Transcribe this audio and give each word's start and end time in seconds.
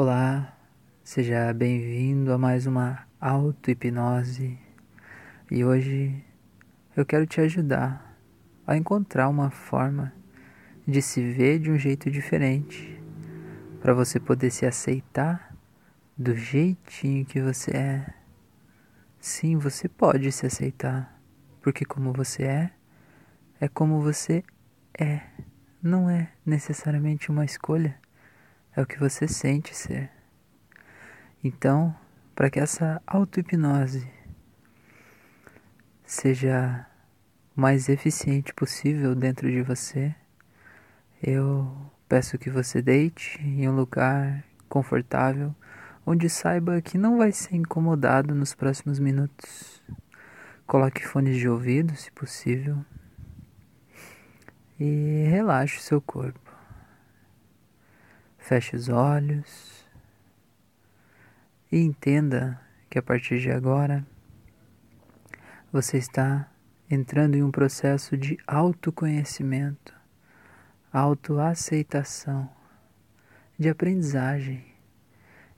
Olá, 0.00 0.56
seja 1.02 1.52
bem-vindo 1.52 2.32
a 2.32 2.38
mais 2.38 2.68
uma 2.68 3.04
auto-hipnose. 3.20 4.56
E 5.50 5.64
hoje 5.64 6.24
eu 6.96 7.04
quero 7.04 7.26
te 7.26 7.40
ajudar 7.40 8.16
a 8.64 8.76
encontrar 8.76 9.28
uma 9.28 9.50
forma 9.50 10.12
de 10.86 11.02
se 11.02 11.20
ver 11.32 11.58
de 11.58 11.68
um 11.72 11.76
jeito 11.76 12.08
diferente 12.12 12.96
para 13.80 13.92
você 13.92 14.20
poder 14.20 14.52
se 14.52 14.64
aceitar 14.64 15.52
do 16.16 16.32
jeitinho 16.32 17.26
que 17.26 17.40
você 17.40 17.72
é. 17.72 18.14
Sim, 19.18 19.56
você 19.56 19.88
pode 19.88 20.30
se 20.30 20.46
aceitar, 20.46 21.20
porque 21.60 21.84
como 21.84 22.12
você 22.12 22.44
é, 22.44 22.70
é 23.60 23.66
como 23.66 24.00
você 24.00 24.44
é, 24.96 25.22
não 25.82 26.08
é 26.08 26.30
necessariamente 26.46 27.32
uma 27.32 27.44
escolha 27.44 27.98
é 28.78 28.82
o 28.82 28.86
que 28.86 28.96
você 28.96 29.26
sente 29.26 29.76
ser. 29.76 30.08
Então, 31.42 31.92
para 32.32 32.48
que 32.48 32.60
essa 32.60 33.02
auto-hipnose 33.04 34.08
seja 36.04 36.86
o 37.56 37.60
mais 37.60 37.88
eficiente 37.88 38.54
possível 38.54 39.16
dentro 39.16 39.50
de 39.50 39.62
você, 39.62 40.14
eu 41.20 41.90
peço 42.08 42.38
que 42.38 42.48
você 42.48 42.80
deite 42.80 43.42
em 43.42 43.68
um 43.68 43.74
lugar 43.74 44.44
confortável 44.68 45.52
onde 46.06 46.30
saiba 46.30 46.80
que 46.80 46.96
não 46.96 47.18
vai 47.18 47.32
ser 47.32 47.56
incomodado 47.56 48.32
nos 48.32 48.54
próximos 48.54 49.00
minutos. 49.00 49.82
Coloque 50.68 51.04
fones 51.04 51.36
de 51.36 51.48
ouvido, 51.48 51.96
se 51.96 52.12
possível, 52.12 52.84
e 54.78 55.26
relaxe 55.28 55.80
seu 55.80 56.00
corpo. 56.00 56.47
Feche 58.48 58.76
os 58.76 58.88
olhos. 58.88 59.86
E 61.70 61.78
entenda 61.82 62.58
que 62.88 62.98
a 62.98 63.02
partir 63.02 63.40
de 63.40 63.50
agora 63.50 64.06
você 65.70 65.98
está 65.98 66.50
entrando 66.90 67.34
em 67.34 67.42
um 67.42 67.50
processo 67.50 68.16
de 68.16 68.38
autoconhecimento, 68.46 69.94
autoaceitação, 70.90 72.48
de 73.58 73.68
aprendizagem. 73.68 74.64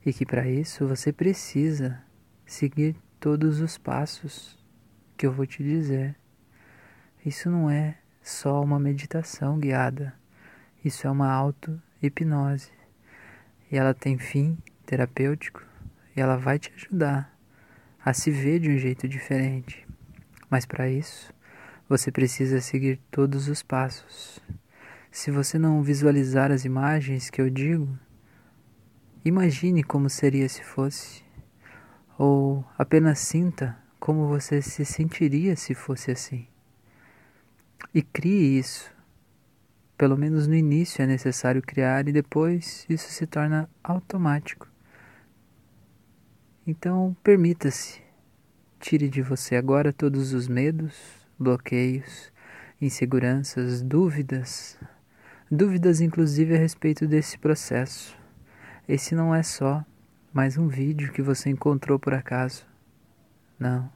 E 0.05 0.11
que 0.11 0.25
para 0.25 0.45
isso 0.45 0.85
você 0.85 1.13
precisa 1.13 2.03
seguir 2.45 2.97
todos 3.21 3.61
os 3.61 3.77
passos 3.77 4.61
que 5.15 5.25
eu 5.25 5.31
vou 5.31 5.45
te 5.45 5.63
dizer. 5.63 6.13
Isso 7.25 7.49
não 7.49 7.69
é 7.69 7.99
só 8.21 8.61
uma 8.61 8.77
meditação 8.77 9.57
guiada, 9.57 10.13
isso 10.83 11.07
é 11.07 11.09
uma 11.09 11.31
auto-hipnose 11.31 12.80
e 13.71 13.77
ela 13.77 13.93
tem 13.93 14.17
fim 14.17 14.57
terapêutico 14.85 15.63
e 16.15 16.19
ela 16.19 16.35
vai 16.35 16.59
te 16.59 16.71
ajudar 16.75 17.33
a 18.03 18.13
se 18.13 18.29
ver 18.29 18.59
de 18.59 18.69
um 18.69 18.77
jeito 18.77 19.07
diferente. 19.07 19.87
Mas 20.49 20.65
para 20.65 20.89
isso, 20.89 21.33
você 21.87 22.11
precisa 22.11 22.59
seguir 22.59 22.99
todos 23.09 23.47
os 23.47 23.63
passos. 23.63 24.39
Se 25.09 25.31
você 25.31 25.57
não 25.57 25.81
visualizar 25.81 26.51
as 26.51 26.65
imagens 26.65 27.29
que 27.29 27.41
eu 27.41 27.49
digo, 27.49 27.87
imagine 29.23 29.83
como 29.83 30.09
seria 30.09 30.49
se 30.49 30.63
fosse, 30.63 31.23
ou 32.17 32.65
apenas 32.77 33.19
sinta 33.19 33.77
como 33.99 34.27
você 34.27 34.61
se 34.61 34.83
sentiria 34.83 35.55
se 35.55 35.73
fosse 35.73 36.11
assim. 36.11 36.47
E 37.93 38.01
crie 38.01 38.57
isso 38.57 38.91
pelo 40.01 40.17
menos 40.17 40.47
no 40.47 40.55
início 40.55 41.03
é 41.03 41.05
necessário 41.05 41.61
criar 41.61 42.07
e 42.07 42.11
depois 42.11 42.87
isso 42.89 43.11
se 43.11 43.27
torna 43.27 43.69
automático. 43.83 44.67
Então, 46.65 47.15
permita-se. 47.21 48.01
Tire 48.79 49.07
de 49.07 49.21
você 49.21 49.55
agora 49.55 49.93
todos 49.93 50.33
os 50.33 50.47
medos, 50.47 50.99
bloqueios, 51.37 52.33
inseguranças, 52.81 53.83
dúvidas, 53.83 54.75
dúvidas 55.51 56.01
inclusive 56.01 56.55
a 56.55 56.57
respeito 56.57 57.05
desse 57.05 57.37
processo. 57.37 58.17
Esse 58.89 59.13
não 59.13 59.35
é 59.35 59.43
só 59.43 59.85
mais 60.33 60.57
um 60.57 60.67
vídeo 60.67 61.13
que 61.13 61.21
você 61.21 61.51
encontrou 61.51 61.99
por 61.99 62.15
acaso. 62.15 62.65
Não. 63.59 63.87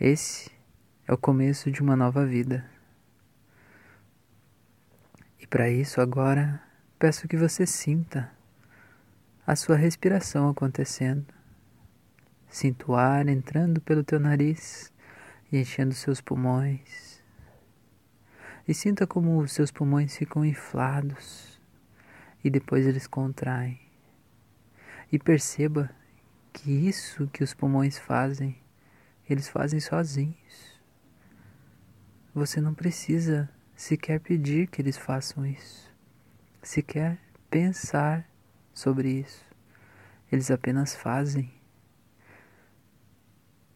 Esse 0.00 0.52
é 1.04 1.12
o 1.12 1.18
começo 1.18 1.68
de 1.68 1.82
uma 1.82 1.96
nova 1.96 2.24
vida. 2.24 2.73
Para 5.54 5.70
isso, 5.70 6.00
agora, 6.00 6.60
peço 6.98 7.28
que 7.28 7.36
você 7.36 7.64
sinta 7.64 8.28
a 9.46 9.54
sua 9.54 9.76
respiração 9.76 10.48
acontecendo. 10.48 11.32
Sinta 12.48 12.90
o 12.90 12.96
ar 12.96 13.28
entrando 13.28 13.80
pelo 13.80 14.02
teu 14.02 14.18
nariz 14.18 14.92
e 15.52 15.58
enchendo 15.58 15.94
seus 15.94 16.20
pulmões. 16.20 17.22
E 18.66 18.74
sinta 18.74 19.06
como 19.06 19.38
os 19.38 19.52
seus 19.52 19.70
pulmões 19.70 20.16
ficam 20.16 20.44
inflados 20.44 21.62
e 22.42 22.50
depois 22.50 22.84
eles 22.84 23.06
contraem. 23.06 23.80
E 25.12 25.20
perceba 25.20 25.88
que 26.52 26.72
isso 26.72 27.28
que 27.28 27.44
os 27.44 27.54
pulmões 27.54 27.96
fazem, 27.96 28.60
eles 29.30 29.46
fazem 29.46 29.78
sozinhos. 29.78 30.80
Você 32.34 32.60
não 32.60 32.74
precisa 32.74 33.48
sequer 33.74 34.20
pedir 34.20 34.68
que 34.68 34.80
eles 34.80 34.96
façam 34.96 35.44
isso, 35.46 35.92
sequer 36.62 37.18
pensar 37.50 38.28
sobre 38.72 39.08
isso. 39.08 39.44
Eles 40.30 40.50
apenas 40.50 40.94
fazem. 40.94 41.52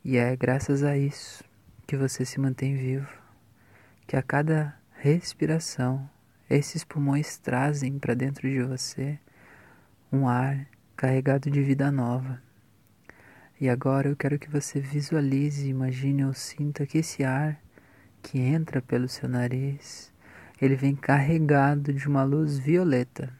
E 0.04 0.16
é 0.16 0.34
graças 0.36 0.82
a 0.82 0.96
isso 0.96 1.44
que 1.86 1.96
você 1.96 2.24
se 2.24 2.40
mantém 2.40 2.76
vivo, 2.76 3.08
que 4.06 4.16
a 4.16 4.22
cada 4.22 4.78
respiração 4.92 6.08
esses 6.48 6.82
pulmões 6.82 7.36
trazem 7.36 7.98
para 7.98 8.14
dentro 8.14 8.48
de 8.48 8.62
você 8.62 9.18
um 10.10 10.26
ar 10.26 10.66
carregado 10.96 11.50
de 11.50 11.62
vida 11.62 11.92
nova. 11.92 12.42
E 13.60 13.68
agora 13.68 14.08
eu 14.08 14.16
quero 14.16 14.38
que 14.38 14.48
você 14.48 14.80
visualize, 14.80 15.68
imagine 15.68 16.24
ou 16.24 16.32
sinta 16.32 16.86
que 16.86 16.98
esse 16.98 17.22
ar 17.22 17.60
que 18.22 18.38
entra 18.38 18.82
pelo 18.82 19.08
seu 19.08 19.28
nariz, 19.28 20.12
ele 20.60 20.76
vem 20.76 20.94
carregado 20.94 21.92
de 21.92 22.06
uma 22.08 22.24
luz 22.24 22.58
violeta, 22.58 23.32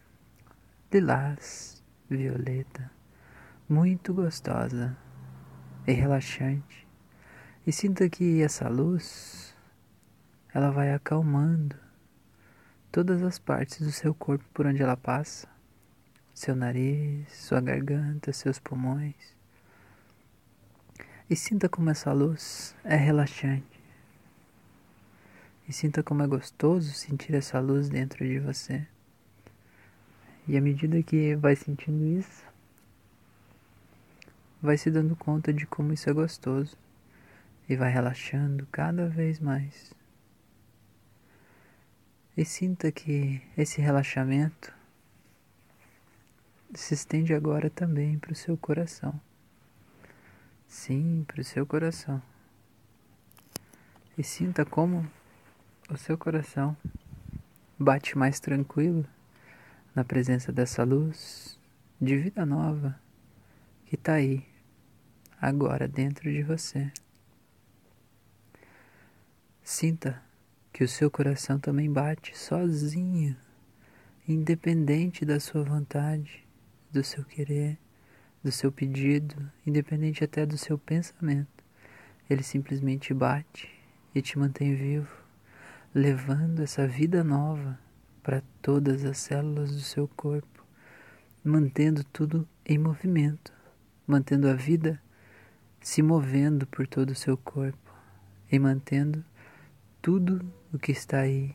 lilás, 0.92 1.82
violeta, 2.08 2.90
muito 3.68 4.14
gostosa 4.14 4.96
e 5.86 5.92
relaxante. 5.92 6.86
E 7.66 7.72
sinta 7.72 8.08
que 8.08 8.42
essa 8.42 8.68
luz, 8.68 9.54
ela 10.54 10.70
vai 10.70 10.92
acalmando 10.94 11.76
todas 12.90 13.22
as 13.22 13.38
partes 13.38 13.80
do 13.80 13.92
seu 13.92 14.14
corpo 14.14 14.44
por 14.54 14.66
onde 14.66 14.82
ela 14.82 14.96
passa, 14.96 15.48
seu 16.32 16.54
nariz, 16.54 17.30
sua 17.32 17.60
garganta, 17.60 18.32
seus 18.32 18.58
pulmões. 18.58 19.36
E 21.28 21.36
sinta 21.36 21.68
como 21.68 21.90
essa 21.90 22.12
luz 22.12 22.74
é 22.84 22.96
relaxante 22.96 23.77
e 25.68 25.72
sinta 25.72 26.02
como 26.02 26.22
é 26.22 26.26
gostoso 26.26 26.92
sentir 26.94 27.34
essa 27.34 27.60
luz 27.60 27.90
dentro 27.90 28.26
de 28.26 28.38
você. 28.38 28.86
E 30.46 30.56
à 30.56 30.60
medida 30.62 31.02
que 31.02 31.36
vai 31.36 31.54
sentindo 31.54 32.06
isso, 32.18 32.42
vai 34.62 34.78
se 34.78 34.90
dando 34.90 35.14
conta 35.14 35.52
de 35.52 35.66
como 35.66 35.92
isso 35.92 36.08
é 36.08 36.12
gostoso 36.12 36.74
e 37.68 37.76
vai 37.76 37.92
relaxando 37.92 38.66
cada 38.72 39.06
vez 39.08 39.38
mais. 39.38 39.92
E 42.34 42.44
sinta 42.46 42.90
que 42.90 43.42
esse 43.56 43.80
relaxamento 43.80 44.72
se 46.74 46.94
estende 46.94 47.34
agora 47.34 47.68
também 47.68 48.18
para 48.18 48.32
o 48.32 48.36
seu 48.36 48.56
coração. 48.56 49.20
Sim, 50.66 51.24
para 51.26 51.40
o 51.40 51.44
seu 51.44 51.66
coração. 51.66 52.22
E 54.16 54.22
sinta 54.22 54.64
como 54.64 55.06
o 55.90 55.96
seu 55.96 56.18
coração 56.18 56.76
bate 57.78 58.16
mais 58.16 58.38
tranquilo 58.38 59.06
na 59.94 60.04
presença 60.04 60.52
dessa 60.52 60.84
luz 60.84 61.58
de 61.98 62.14
vida 62.14 62.44
nova 62.44 63.00
que 63.86 63.94
está 63.94 64.14
aí, 64.14 64.46
agora 65.40 65.88
dentro 65.88 66.30
de 66.30 66.42
você. 66.42 66.92
Sinta 69.62 70.22
que 70.70 70.84
o 70.84 70.88
seu 70.88 71.10
coração 71.10 71.58
também 71.58 71.90
bate 71.90 72.36
sozinho, 72.36 73.34
independente 74.28 75.24
da 75.24 75.40
sua 75.40 75.64
vontade, 75.64 76.46
do 76.92 77.02
seu 77.02 77.24
querer, 77.24 77.78
do 78.44 78.52
seu 78.52 78.70
pedido, 78.70 79.50
independente 79.66 80.22
até 80.22 80.44
do 80.44 80.58
seu 80.58 80.78
pensamento. 80.78 81.64
Ele 82.28 82.42
simplesmente 82.42 83.14
bate 83.14 83.70
e 84.14 84.20
te 84.20 84.38
mantém 84.38 84.74
vivo 84.74 85.17
levando 85.94 86.62
essa 86.62 86.86
vida 86.86 87.24
nova 87.24 87.78
para 88.22 88.42
todas 88.60 89.04
as 89.04 89.18
células 89.18 89.72
do 89.72 89.80
seu 89.80 90.06
corpo 90.08 90.58
mantendo 91.48 92.04
tudo 92.04 92.46
em 92.64 92.76
movimento, 92.76 93.52
mantendo 94.06 94.48
a 94.48 94.54
vida 94.54 95.00
se 95.80 96.02
movendo 96.02 96.66
por 96.66 96.86
todo 96.86 97.10
o 97.10 97.14
seu 97.14 97.36
corpo 97.36 97.92
e 98.50 98.58
mantendo 98.58 99.24
tudo 100.02 100.44
o 100.72 100.78
que 100.78 100.92
está 100.92 101.20
aí 101.20 101.54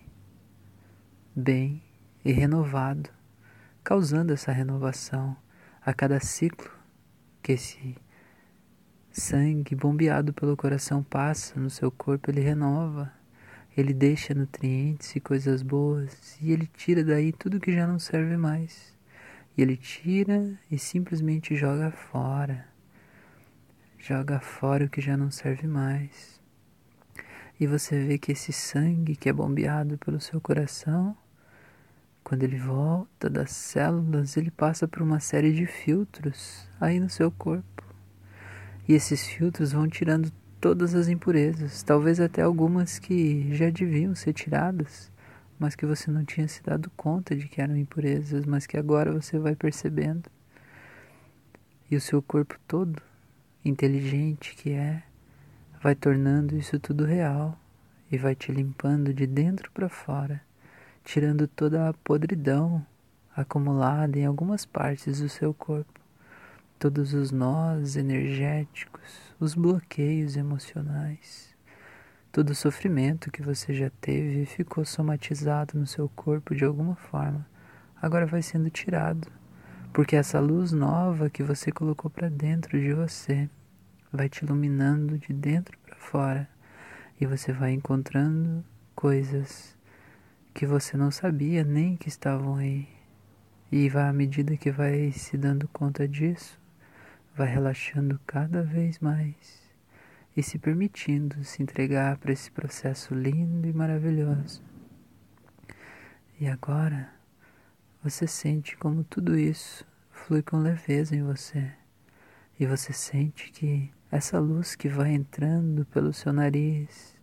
bem 1.36 1.84
e 2.26 2.32
renovado, 2.32 3.10
causando 3.84 4.34
essa 4.34 4.52
renovação 4.52 5.36
a 5.86 5.94
cada 5.94 6.20
ciclo 6.20 6.72
que 7.42 7.52
esse 7.52 7.96
sangue 9.12 9.76
bombeado 9.76 10.34
pelo 10.34 10.58
coração 10.58 11.04
passa 11.04 11.60
no 11.60 11.70
seu 11.70 11.92
corpo, 11.92 12.32
ele 12.32 12.42
renova, 12.42 13.12
ele 13.76 13.94
deixa 13.94 14.34
nutrientes 14.34 15.16
e 15.16 15.20
coisas 15.20 15.64
boas 15.64 16.38
e 16.40 16.52
ele 16.52 16.68
tira 16.68 17.04
daí 17.04 17.32
tudo 17.32 17.60
que 17.60 17.74
já 17.74 17.88
não 17.88 17.98
serve 17.98 18.38
mais. 18.38 18.94
E 19.58 19.62
ele 19.62 19.78
tira 19.78 20.58
e 20.70 20.78
simplesmente 20.78 21.56
joga 21.56 21.92
fora. 21.92 22.68
Joga 23.98 24.40
fora 24.40 24.86
o 24.86 24.90
que 24.90 25.02
já 25.02 25.16
não 25.16 25.32
serve 25.32 25.68
mais. 25.68 26.42
E 27.60 27.66
você 27.66 28.04
vê 28.06 28.18
que 28.18 28.32
esse 28.32 28.52
sangue 28.52 29.16
que 29.16 29.30
é 29.30 29.34
bombeado 29.34 29.98
pelo 29.98 30.20
seu 30.20 30.42
coração, 30.42 31.16
quando 32.24 32.44
ele 32.44 32.58
volta 32.58 33.30
das 33.30 33.52
células, 33.52 34.38
ele 34.38 34.52
passa 34.52 34.88
por 34.88 35.02
uma 35.02 35.20
série 35.20 35.54
de 35.54 35.66
filtros 35.66 36.68
aí 36.80 37.00
no 37.00 37.10
seu 37.10 37.32
corpo. 37.32 37.84
E 38.88 38.94
esses 38.94 39.26
filtros 39.26 39.72
vão 39.72 39.88
tirando 39.88 40.32
todas 40.64 40.96
as 40.96 41.10
impurezas, 41.10 41.84
talvez 41.84 42.22
até 42.22 42.42
algumas 42.42 42.98
que 42.98 43.54
já 43.54 43.70
deviam 43.70 44.16
ser 44.16 44.32
tiradas, 44.32 45.12
mas 45.60 45.76
que 45.76 45.86
você 45.86 46.10
não 46.10 46.24
tinha 46.24 46.48
se 46.48 46.64
dado 46.64 46.90
conta 46.96 47.36
de 47.36 47.50
que 47.50 47.60
eram 47.60 47.76
impurezas, 47.76 48.46
mas 48.46 48.66
que 48.66 48.78
agora 48.78 49.12
você 49.12 49.38
vai 49.38 49.58
percebendo. 49.58 50.30
E 51.92 51.98
o 51.98 52.00
seu 52.00 52.22
corpo 52.22 52.56
todo, 52.66 53.02
inteligente 53.66 54.56
que 54.56 54.72
é, 54.72 55.04
vai 55.82 55.96
tornando 55.96 56.56
isso 56.56 56.80
tudo 56.80 57.04
real 57.04 57.60
e 58.10 58.18
vai 58.18 58.34
te 58.34 58.50
limpando 58.50 59.14
de 59.14 59.28
dentro 59.28 59.70
para 59.70 59.90
fora, 59.90 60.42
tirando 61.04 61.46
toda 61.46 61.90
a 61.90 61.94
podridão 61.94 62.88
acumulada 63.36 64.18
em 64.18 64.26
algumas 64.26 64.66
partes 64.66 65.20
do 65.20 65.28
seu 65.28 65.54
corpo 65.54 66.04
todos 66.84 67.14
os 67.14 67.32
nós 67.32 67.96
energéticos, 67.96 69.33
os 69.44 69.56
bloqueios 69.56 70.38
emocionais, 70.38 71.54
todo 72.32 72.52
o 72.52 72.56
sofrimento 72.56 73.30
que 73.30 73.42
você 73.42 73.74
já 73.74 73.90
teve 74.00 74.46
ficou 74.46 74.86
somatizado 74.86 75.78
no 75.78 75.86
seu 75.86 76.08
corpo 76.08 76.56
de 76.56 76.64
alguma 76.64 76.96
forma, 76.96 77.46
agora 78.02 78.26
vai 78.26 78.42
sendo 78.42 78.70
tirado, 78.70 79.30
porque 79.92 80.16
essa 80.16 80.40
luz 80.40 80.72
nova 80.72 81.30
que 81.30 81.44
você 81.44 81.72
colocou 81.72 82.10
para 82.10 82.30
dentro 82.30 82.80
de 82.80 82.94
você 82.94 83.50
vai 84.12 84.30
te 84.30 84.46
iluminando 84.46 85.18
de 85.18 85.34
dentro 85.34 85.78
para 85.80 85.96
fora. 85.96 86.50
E 87.20 87.26
você 87.26 87.52
vai 87.52 87.72
encontrando 87.72 88.64
coisas 88.96 89.78
que 90.54 90.66
você 90.66 90.96
não 90.96 91.12
sabia 91.12 91.64
nem 91.64 91.96
que 91.96 92.10
estavam 92.10 92.56
aí. 92.56 92.88
E 93.72 93.90
à 93.90 94.14
medida 94.14 94.56
que 94.56 94.72
vai 94.72 95.12
se 95.12 95.38
dando 95.38 95.68
conta 95.68 96.08
disso, 96.08 96.60
vai 97.36 97.48
relaxando 97.48 98.20
cada 98.26 98.62
vez 98.62 99.00
mais 99.00 99.64
e 100.36 100.42
se 100.42 100.58
permitindo 100.58 101.44
se 101.44 101.62
entregar 101.62 102.18
para 102.18 102.32
esse 102.32 102.52
processo 102.52 103.14
lindo 103.14 103.68
e 103.68 103.74
maravilhoso. 103.74 104.62
E 106.40 106.48
agora 106.48 107.12
você 108.04 108.28
sente 108.28 108.76
como 108.78 109.04
tudo 109.04 109.38
isso 109.38 109.86
flui 110.12 110.42
com 110.42 110.58
leveza 110.58 111.16
em 111.16 111.24
você. 111.24 111.72
E 112.60 112.66
você 112.66 112.94
sente 112.94 113.52
que 113.52 113.92
essa 114.12 114.40
luz 114.40 114.76
que 114.76 114.88
vai 114.88 115.12
entrando 115.12 115.86
pelo 115.86 116.14
seu 116.14 116.32
nariz 116.32 117.18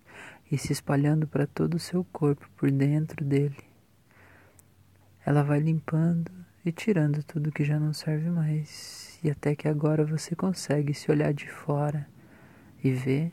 e 0.50 0.58
se 0.58 0.72
espalhando 0.72 1.26
para 1.26 1.46
todo 1.46 1.74
o 1.74 1.78
seu 1.78 2.04
corpo 2.04 2.48
por 2.56 2.70
dentro 2.70 3.24
dele, 3.24 3.58
ela 5.24 5.42
vai 5.42 5.60
limpando 5.60 6.32
e 6.64 6.72
tirando 6.72 7.22
tudo 7.22 7.52
que 7.52 7.64
já 7.64 7.78
não 7.78 7.92
serve 7.92 8.28
mais 8.28 9.09
e 9.22 9.31
até 9.31 9.55
que 9.55 9.69
agora 9.69 10.05
você 10.05 10.34
consegue 10.34 10.94
se 10.94 11.11
olhar 11.11 11.32
de 11.32 11.49
fora 11.49 12.08
e 12.82 12.90
ver 12.90 13.32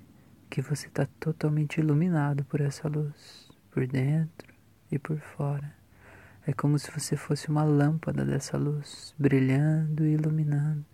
que 0.49 0.61
você 0.61 0.87
está 0.87 1.05
totalmente 1.19 1.79
iluminado 1.79 2.43
por 2.45 2.61
essa 2.61 2.87
luz, 2.87 3.49
por 3.71 3.85
dentro 3.87 4.53
e 4.91 4.99
por 4.99 5.19
fora. 5.19 5.73
É 6.45 6.53
como 6.53 6.79
se 6.79 6.89
você 6.91 7.15
fosse 7.17 7.49
uma 7.49 7.63
lâmpada 7.63 8.23
dessa 8.23 8.57
luz, 8.57 9.13
brilhando 9.17 10.05
e 10.05 10.13
iluminando. 10.13 10.85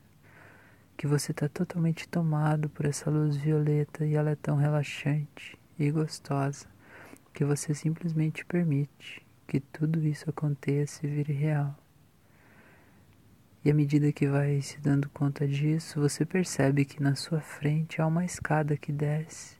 Que 0.98 1.08
você 1.08 1.32
está 1.32 1.48
totalmente 1.48 2.08
tomado 2.08 2.70
por 2.70 2.86
essa 2.86 3.10
luz 3.10 3.36
violeta 3.36 4.06
e 4.06 4.16
ela 4.16 4.32
é 4.32 4.36
tão 4.36 4.58
relaxante 4.58 5.58
e 5.78 5.92
gostosa 5.92 6.68
que 7.34 7.44
você 7.44 7.74
simplesmente 7.74 8.46
permite 8.46 9.26
que 9.48 9.60
tudo 9.60 10.04
isso 10.06 10.30
aconteça 10.30 11.06
e 11.06 11.10
vire 11.10 11.34
real. 11.34 11.83
E 13.66 13.72
à 13.72 13.74
medida 13.74 14.12
que 14.12 14.28
vai 14.28 14.62
se 14.62 14.78
dando 14.82 15.08
conta 15.10 15.48
disso, 15.48 16.02
você 16.02 16.26
percebe 16.26 16.84
que 16.84 17.02
na 17.02 17.16
sua 17.16 17.40
frente 17.40 18.02
há 18.02 18.08
uma 18.08 18.26
escada 18.26 18.76
que 18.76 18.92
desce, 18.92 19.56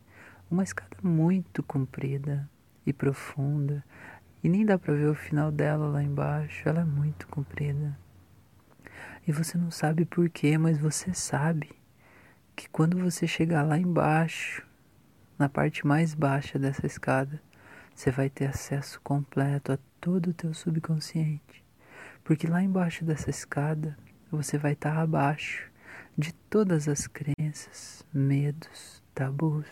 uma 0.52 0.62
escada 0.62 0.98
muito 1.02 1.64
comprida 1.64 2.50
e 2.86 2.92
profunda, 2.92 3.82
e 4.44 4.50
nem 4.50 4.66
dá 4.66 4.78
para 4.78 4.94
ver 4.94 5.10
o 5.10 5.16
final 5.16 5.50
dela 5.50 5.88
lá 5.88 6.04
embaixo, 6.04 6.68
ela 6.68 6.82
é 6.82 6.86
muito 6.86 7.26
comprida. 7.30 7.98
E 9.26 9.32
você 9.32 9.58
não 9.58 9.72
sabe 9.72 10.04
porquê, 10.04 10.58
mas 10.58 10.78
você 10.78 11.14
sabe 11.14 11.70
que 12.58 12.68
quando 12.68 13.00
você 13.00 13.26
chegar 13.26 13.64
lá 13.64 13.78
embaixo, 13.78 14.68
na 15.40 15.48
parte 15.48 15.88
mais 15.88 16.14
baixa 16.14 16.60
dessa 16.60 16.86
escada, 16.86 17.42
você 17.96 18.12
vai 18.12 18.30
ter 18.30 18.48
acesso 18.48 19.00
completo 19.02 19.72
a 19.72 19.78
todo 20.02 20.32
o 20.32 20.34
teu 20.34 20.54
subconsciente. 20.54 21.63
Porque 22.24 22.48
lá 22.48 22.64
embaixo 22.64 23.04
dessa 23.04 23.30
escada 23.30 23.98
você 24.32 24.58
vai 24.58 24.74
estar 24.74 24.98
abaixo 24.98 25.70
de 26.18 26.34
todas 26.50 26.88
as 26.88 27.08
crenças, 27.08 28.06
medos, 28.14 29.04
tabus, 29.14 29.68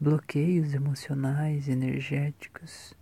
bloqueios 0.00 0.72
emocionais, 0.72 1.68
energéticos. 1.68 2.94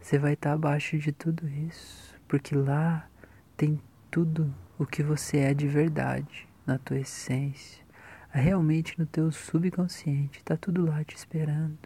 Você 0.00 0.18
vai 0.18 0.32
estar 0.32 0.52
abaixo 0.52 0.98
de 0.98 1.12
tudo 1.12 1.48
isso, 1.48 2.14
porque 2.26 2.54
lá 2.54 3.08
tem 3.56 3.80
tudo 4.10 4.54
o 4.78 4.86
que 4.86 5.02
você 5.02 5.38
é 5.38 5.54
de 5.54 5.68
verdade, 5.68 6.48
na 6.66 6.78
tua 6.78 6.98
essência, 6.98 7.84
realmente 8.30 8.98
no 8.98 9.06
teu 9.06 9.30
subconsciente, 9.32 10.38
está 10.38 10.56
tudo 10.56 10.86
lá 10.86 11.02
te 11.04 11.16
esperando 11.16 11.78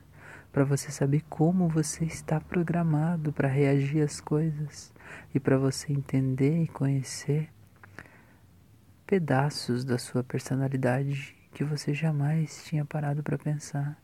para 0.53 0.65
você 0.65 0.91
saber 0.91 1.23
como 1.31 1.69
você 1.69 2.05
está 2.05 2.39
programado 2.39 3.33
para 3.33 3.49
reagir 3.49 4.03
às 4.03 4.21
coisas 4.21 4.92
e 5.35 5.41
para 5.41 5.59
você 5.59 5.93
entender 5.93 6.63
e 6.63 6.69
conhecer 6.69 7.51
pedaços 9.07 9.85
da 9.85 9.99
sua 9.99 10.25
personalidade 10.25 11.37
que 11.53 11.65
você 11.65 11.93
jamais 11.93 12.65
tinha 12.65 12.85
parado 12.85 13.23
para 13.23 13.37
pensar. 13.37 14.01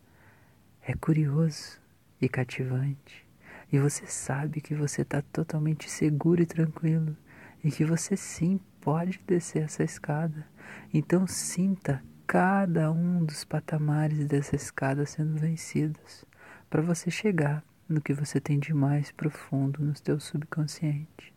É 0.82 0.94
curioso 0.94 1.80
e 2.20 2.28
cativante, 2.28 3.26
e 3.72 3.78
você 3.78 4.06
sabe 4.06 4.60
que 4.60 4.74
você 4.74 5.02
está 5.02 5.22
totalmente 5.22 5.90
seguro 5.90 6.42
e 6.42 6.46
tranquilo 6.46 7.16
e 7.62 7.70
que 7.70 7.84
você 7.84 8.16
sim 8.16 8.60
pode 8.80 9.20
descer 9.26 9.64
essa 9.64 9.82
escada. 9.82 10.46
Então 10.92 11.26
sinta 11.26 12.02
cada 12.26 12.90
um 12.92 13.24
dos 13.24 13.44
patamares 13.44 14.26
dessa 14.26 14.56
escada 14.56 15.06
sendo 15.06 15.38
vencidos 15.38 16.24
para 16.68 16.82
você 16.82 17.10
chegar 17.10 17.64
no 17.88 18.00
que 18.00 18.12
você 18.12 18.40
tem 18.40 18.58
de 18.58 18.74
mais 18.74 19.10
profundo 19.10 19.82
no 19.82 19.96
seu 19.96 20.20
subconsciente. 20.20 21.32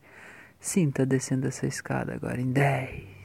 Sinta 0.60 1.06
descendo 1.06 1.48
essa 1.48 1.66
escada 1.66 2.14
agora 2.14 2.42
em 2.42 2.52
10. 2.52 3.22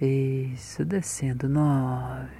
Isso, 0.00 0.84
descendo 0.84 1.48
nove. 1.48 2.30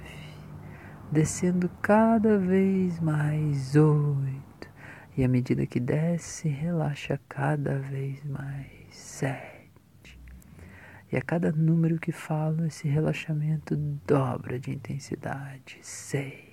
Descendo 1.11 1.69
cada 1.81 2.37
vez 2.37 2.99
mais 2.99 3.75
oito. 3.75 4.69
E 5.15 5.23
à 5.23 5.27
medida 5.27 5.65
que 5.65 5.79
desce, 5.79 6.49
relaxa 6.49 7.19
cada 7.29 7.79
vez 7.79 8.21
mais 8.25 8.67
sete. 8.89 10.19
E 11.09 11.15
a 11.15 11.21
cada 11.21 11.51
número 11.51 11.97
que 11.97 12.11
falo, 12.11 12.65
esse 12.65 12.87
relaxamento 12.89 13.77
dobra 14.05 14.59
de 14.59 14.71
intensidade. 14.71 15.77
Seis 15.81 16.44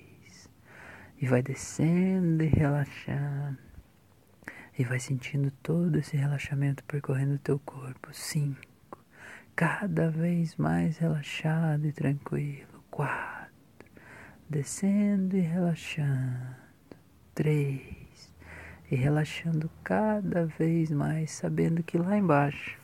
e 1.23 1.25
vai 1.25 1.41
descendo 1.41 2.43
e 2.43 2.47
relaxando. 2.47 3.57
E 4.77 4.83
vai 4.83 4.99
sentindo 4.99 5.49
todo 5.63 5.97
esse 5.97 6.17
relaxamento 6.17 6.83
percorrendo 6.83 7.35
o 7.35 7.39
teu 7.39 7.57
corpo. 7.59 8.09
Cinco. 8.11 8.99
Cada 9.55 10.11
vez 10.11 10.57
mais 10.57 10.97
relaxado 10.97 11.87
e 11.87 11.93
tranquilo. 11.93 12.83
Quatro. 12.91 13.53
Descendo 14.49 15.37
e 15.37 15.39
relaxando. 15.39 16.57
Três. 17.33 18.35
E 18.91 18.95
relaxando 18.97 19.71
cada 19.81 20.45
vez 20.45 20.91
mais, 20.91 21.31
sabendo 21.31 21.81
que 21.83 21.97
lá 21.97 22.17
embaixo 22.17 22.77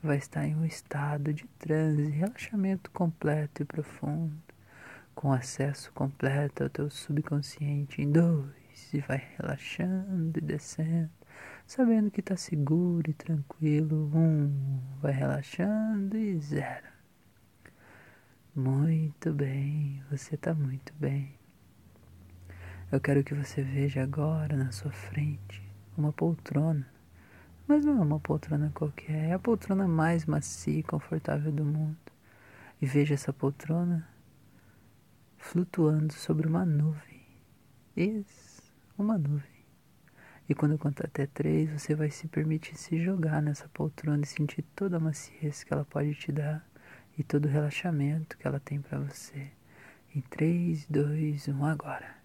vai 0.00 0.18
estar 0.18 0.46
em 0.46 0.54
um 0.54 0.64
estado 0.64 1.34
de 1.34 1.44
transe, 1.58 2.08
relaxamento 2.08 2.88
completo 2.92 3.62
e 3.62 3.64
profundo, 3.64 4.45
com 5.16 5.32
acesso 5.32 5.90
completo 5.92 6.62
ao 6.62 6.68
teu 6.68 6.90
subconsciente 6.90 8.02
em 8.02 8.12
dois, 8.12 8.92
e 8.92 9.00
vai 9.00 9.20
relaxando 9.38 10.38
e 10.38 10.42
descendo, 10.42 11.10
sabendo 11.66 12.10
que 12.10 12.20
está 12.20 12.36
seguro 12.36 13.10
e 13.10 13.14
tranquilo. 13.14 14.10
Um, 14.14 14.78
vai 15.00 15.12
relaxando 15.12 16.16
e 16.16 16.38
zero. 16.38 16.86
Muito 18.54 19.32
bem, 19.32 20.02
você 20.10 20.34
está 20.34 20.52
muito 20.54 20.92
bem. 21.00 21.34
Eu 22.92 23.00
quero 23.00 23.24
que 23.24 23.34
você 23.34 23.62
veja 23.62 24.02
agora 24.02 24.54
na 24.54 24.70
sua 24.70 24.92
frente 24.92 25.62
uma 25.96 26.12
poltrona. 26.12 26.86
Mas 27.66 27.84
não 27.84 27.98
é 27.98 28.02
uma 28.02 28.20
poltrona 28.20 28.70
qualquer, 28.72 29.30
é 29.30 29.32
a 29.32 29.38
poltrona 29.38 29.88
mais 29.88 30.26
macia 30.26 30.78
e 30.78 30.82
confortável 30.82 31.50
do 31.50 31.64
mundo. 31.64 31.96
E 32.80 32.86
veja 32.86 33.14
essa 33.14 33.32
poltrona 33.32 34.06
flutuando 35.46 36.12
sobre 36.12 36.46
uma 36.48 36.64
nuvem. 36.66 37.24
Isso, 37.96 38.74
uma 38.98 39.16
nuvem. 39.16 39.64
E 40.48 40.54
quando 40.54 40.72
eu 40.72 40.78
contar 40.78 41.06
até 41.06 41.26
três, 41.26 41.70
você 41.70 41.94
vai 41.94 42.10
se 42.10 42.26
permitir 42.26 42.76
se 42.76 43.02
jogar 43.02 43.40
nessa 43.40 43.68
poltrona 43.68 44.24
e 44.24 44.26
sentir 44.26 44.62
toda 44.74 44.96
a 44.96 45.00
maciez 45.00 45.62
que 45.62 45.72
ela 45.72 45.84
pode 45.84 46.14
te 46.14 46.32
dar 46.32 46.68
e 47.16 47.22
todo 47.22 47.46
o 47.46 47.48
relaxamento 47.48 48.36
que 48.36 48.46
ela 48.46 48.60
tem 48.60 48.80
para 48.80 48.98
você. 48.98 49.50
Em 50.14 50.20
três, 50.20 50.84
dois, 50.86 51.48
um, 51.48 51.64
agora. 51.64 52.16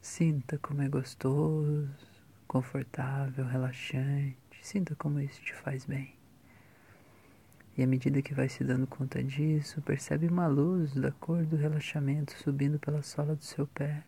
Sinta 0.00 0.58
como 0.58 0.82
é 0.82 0.88
gostoso, 0.88 1.88
confortável, 2.46 3.46
relaxante. 3.46 4.36
Sinta 4.60 4.94
como 4.94 5.20
isso 5.20 5.40
te 5.40 5.54
faz 5.54 5.86
bem. 5.86 6.21
E 7.76 7.82
à 7.82 7.86
medida 7.86 8.20
que 8.20 8.34
vai 8.34 8.50
se 8.50 8.62
dando 8.62 8.86
conta 8.86 9.24
disso, 9.24 9.80
percebe 9.80 10.26
uma 10.26 10.46
luz 10.46 10.92
da 10.92 11.10
cor 11.12 11.46
do 11.46 11.56
relaxamento 11.56 12.34
subindo 12.38 12.78
pela 12.78 13.02
sola 13.02 13.34
do 13.34 13.44
seu 13.44 13.66
pé. 13.66 14.04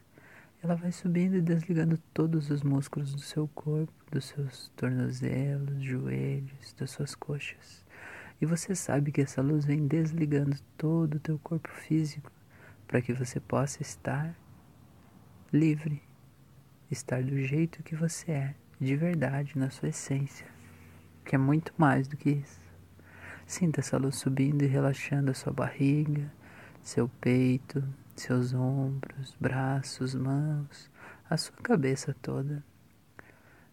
Ela 0.62 0.74
vai 0.74 0.92
subindo 0.92 1.36
e 1.36 1.40
desligando 1.40 1.98
todos 2.12 2.50
os 2.50 2.62
músculos 2.62 3.14
do 3.14 3.20
seu 3.20 3.48
corpo, 3.48 3.92
dos 4.10 4.26
seus 4.26 4.68
tornozelos, 4.76 5.82
joelhos, 5.82 6.74
das 6.78 6.90
suas 6.90 7.14
coxas. 7.14 7.84
E 8.40 8.44
você 8.44 8.74
sabe 8.74 9.10
que 9.10 9.22
essa 9.22 9.40
luz 9.40 9.64
vem 9.64 9.86
desligando 9.86 10.56
todo 10.76 11.14
o 11.14 11.20
teu 11.20 11.38
corpo 11.38 11.68
físico 11.68 12.30
para 12.86 13.00
que 13.00 13.14
você 13.14 13.40
possa 13.40 13.80
estar 13.80 14.34
livre, 15.50 16.02
estar 16.90 17.22
do 17.22 17.40
jeito 17.40 17.82
que 17.82 17.96
você 17.96 18.32
é, 18.32 18.54
de 18.78 18.94
verdade, 18.96 19.56
na 19.56 19.70
sua 19.70 19.88
essência, 19.88 20.46
que 21.24 21.34
é 21.34 21.38
muito 21.38 21.72
mais 21.78 22.06
do 22.06 22.16
que 22.16 22.30
isso. 22.30 22.63
Sinta 23.46 23.80
essa 23.80 23.96
luz 23.96 24.16
subindo 24.16 24.62
e 24.62 24.66
relaxando 24.66 25.30
a 25.30 25.34
sua 25.34 25.52
barriga, 25.52 26.30
seu 26.82 27.08
peito, 27.20 27.84
seus 28.16 28.54
ombros, 28.54 29.36
braços, 29.40 30.14
mãos, 30.14 30.90
a 31.28 31.36
sua 31.36 31.56
cabeça 31.56 32.14
toda. 32.22 32.64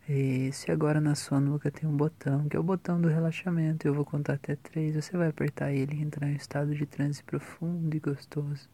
Isso, 0.10 0.70
e 0.70 0.72
agora 0.72 1.00
na 1.00 1.16
sua 1.16 1.40
nuca 1.40 1.72
tem 1.72 1.88
um 1.88 1.96
botão, 1.96 2.48
que 2.50 2.58
é 2.58 2.60
o 2.60 2.64
botão 2.64 3.00
do 3.00 3.08
relaxamento. 3.08 3.88
Eu 3.88 3.94
vou 3.94 4.04
contar 4.04 4.34
até 4.34 4.56
três. 4.56 4.96
Você 4.96 5.16
vai 5.16 5.30
apertar 5.30 5.72
ele 5.72 5.96
e 5.96 6.02
entrar 6.02 6.28
em 6.28 6.34
um 6.34 6.36
estado 6.36 6.76
de 6.76 6.86
transe 6.86 7.24
profundo 7.24 7.96
e 7.96 8.00
gostoso. 8.00 8.68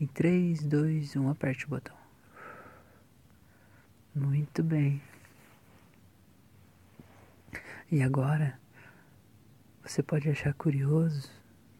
Em 0.00 0.06
três, 0.06 0.64
dois, 0.64 1.16
um, 1.16 1.28
aperte 1.28 1.66
o 1.66 1.70
botão. 1.70 1.96
Muito 4.14 4.62
bem. 4.62 5.02
E 7.90 8.02
agora, 8.02 8.58
você 9.86 10.02
pode 10.02 10.28
achar 10.28 10.52
curioso, 10.54 11.30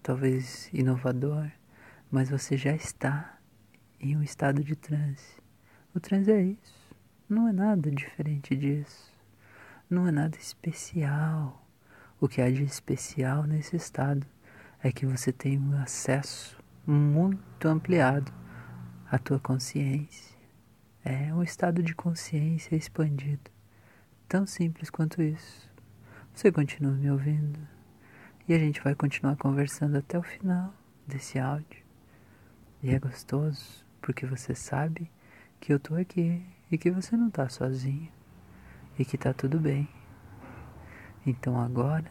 talvez 0.03 0.71
inovador, 0.73 1.51
mas 2.11 2.31
você 2.31 2.57
já 2.57 2.73
está 2.73 3.39
em 3.99 4.17
um 4.17 4.23
estado 4.23 4.63
de 4.63 4.77
transe. 4.77 5.43
O 5.95 5.99
transe 5.99 6.31
é 6.31 6.43
isso, 6.43 6.97
não 7.29 7.49
é 7.49 7.53
nada 7.53 7.91
diferente 7.91 8.55
disso, 8.55 9.13
não 9.91 10.07
é 10.07 10.13
nada 10.13 10.37
especial. 10.37 11.67
O 12.21 12.29
que 12.29 12.41
há 12.41 12.51
de 12.51 12.63
especial 12.63 13.43
nesse 13.45 13.77
estado 13.77 14.27
é 14.83 14.93
que 14.93 15.05
você 15.05 15.33
tem 15.33 15.59
um 15.59 15.77
acesso 15.77 16.63
muito 16.87 17.67
ampliado 17.67 18.33
à 19.11 19.19
tua 19.19 19.41
consciência 19.41 20.37
é 21.07 21.33
um 21.33 21.41
estado 21.41 21.85
de 21.85 21.95
consciência 21.95 22.75
expandido. 22.75 23.49
Tão 24.29 24.45
simples 24.45 24.91
quanto 24.91 25.23
isso. 25.23 25.71
Você 26.35 26.51
continua 26.51 26.91
me 26.93 27.09
ouvindo 27.09 27.76
e 28.49 28.55
a 28.55 28.59
gente 28.59 28.81
vai 28.83 28.95
continuar 28.95 29.37
conversando 29.37 29.97
até 29.97 30.19
o 30.19 30.23
final 30.23 30.73
desse 31.07 31.39
áudio. 31.39 31.85
E 32.83 32.91
é 32.91 32.99
gostoso 32.99 33.85
porque 34.01 34.27
você 34.27 34.55
sabe 34.55 35.11
que 35.61 35.73
eu 35.73 35.81
tô 35.81 35.95
aqui 35.95 36.45
e 36.71 36.79
que 36.79 36.91
você 36.91 37.17
não 37.17 37.31
tá 37.31 37.49
sozinho 37.49 38.11
e 38.99 39.05
que 39.05 39.19
tá 39.19 39.33
tudo 39.33 39.59
bem. 39.59 39.89
Então 41.27 41.61
agora 41.61 42.11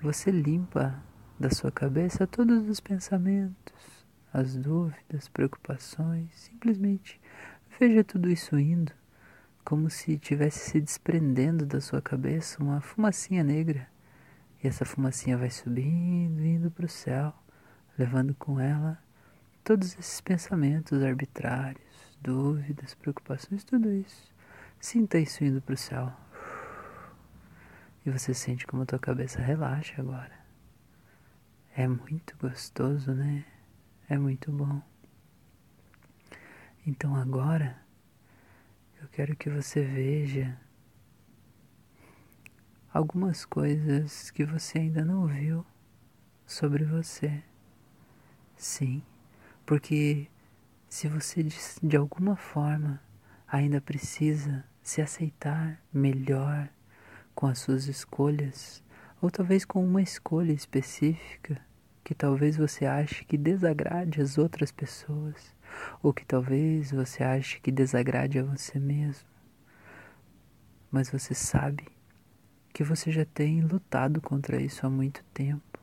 você 0.00 0.30
limpa 0.30 1.02
da 1.38 1.50
sua 1.50 1.72
cabeça 1.72 2.26
todos 2.26 2.68
os 2.68 2.80
pensamentos, 2.80 4.06
as 4.32 4.56
dúvidas, 4.56 5.28
preocupações, 5.28 6.32
simplesmente 6.34 7.20
Veja 7.80 8.02
tudo 8.02 8.28
isso 8.28 8.58
indo, 8.58 8.90
como 9.64 9.88
se 9.88 10.18
tivesse 10.18 10.70
se 10.70 10.80
desprendendo 10.80 11.64
da 11.64 11.80
sua 11.80 12.02
cabeça 12.02 12.60
uma 12.60 12.80
fumacinha 12.80 13.44
negra. 13.44 13.86
E 14.62 14.66
essa 14.66 14.84
fumacinha 14.84 15.36
vai 15.36 15.50
subindo, 15.50 16.44
indo 16.44 16.70
para 16.70 16.86
o 16.86 16.88
céu, 16.88 17.32
levando 17.96 18.34
com 18.34 18.58
ela 18.58 18.98
todos 19.62 19.96
esses 19.98 20.20
pensamentos 20.20 21.02
arbitrários, 21.02 22.16
dúvidas, 22.20 22.94
preocupações, 22.94 23.62
tudo 23.64 23.92
isso. 23.92 24.32
Sinta 24.80 25.18
isso 25.18 25.44
indo 25.44 25.60
para 25.60 25.74
o 25.74 25.76
céu. 25.76 26.12
E 28.04 28.10
você 28.10 28.32
sente 28.32 28.66
como 28.66 28.82
a 28.82 28.86
tua 28.86 28.98
cabeça 28.98 29.40
relaxa 29.40 30.00
agora. 30.00 30.38
É 31.76 31.86
muito 31.86 32.36
gostoso, 32.38 33.12
né? 33.12 33.44
É 34.08 34.16
muito 34.16 34.50
bom. 34.50 34.80
Então 36.86 37.14
agora 37.14 37.78
eu 39.00 39.08
quero 39.08 39.36
que 39.36 39.50
você 39.50 39.84
veja 39.84 40.58
algumas 42.98 43.44
coisas 43.44 44.28
que 44.32 44.44
você 44.44 44.80
ainda 44.80 45.04
não 45.04 45.24
viu 45.24 45.64
sobre 46.44 46.84
você. 46.84 47.44
Sim, 48.56 49.00
porque 49.64 50.26
se 50.88 51.06
você 51.06 51.46
de 51.80 51.96
alguma 51.96 52.34
forma 52.34 53.00
ainda 53.46 53.80
precisa 53.80 54.64
se 54.82 55.00
aceitar 55.00 55.80
melhor 55.92 56.68
com 57.36 57.46
as 57.46 57.60
suas 57.60 57.86
escolhas, 57.86 58.82
ou 59.22 59.30
talvez 59.30 59.64
com 59.64 59.84
uma 59.84 60.02
escolha 60.02 60.52
específica 60.52 61.64
que 62.02 62.16
talvez 62.16 62.56
você 62.56 62.84
ache 62.84 63.24
que 63.24 63.38
desagrade 63.38 64.20
as 64.20 64.38
outras 64.38 64.72
pessoas, 64.72 65.54
ou 66.02 66.12
que 66.12 66.26
talvez 66.26 66.90
você 66.90 67.22
ache 67.22 67.60
que 67.60 67.70
desagrade 67.70 68.40
a 68.40 68.42
você 68.42 68.80
mesmo. 68.80 69.28
Mas 70.90 71.08
você 71.10 71.32
sabe 71.32 71.97
que 72.72 72.84
você 72.84 73.10
já 73.10 73.24
tem 73.24 73.60
lutado 73.60 74.20
contra 74.20 74.60
isso 74.60 74.86
há 74.86 74.90
muito 74.90 75.24
tempo. 75.34 75.78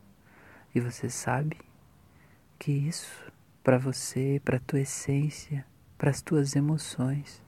E 0.74 0.80
você 0.80 1.08
sabe 1.08 1.56
que 2.58 2.72
isso, 2.72 3.32
para 3.62 3.78
você, 3.78 4.40
para 4.44 4.58
tua 4.58 4.80
essência, 4.80 5.64
para 5.96 6.10
as 6.10 6.20
tuas 6.22 6.54
emoções, 6.56 7.42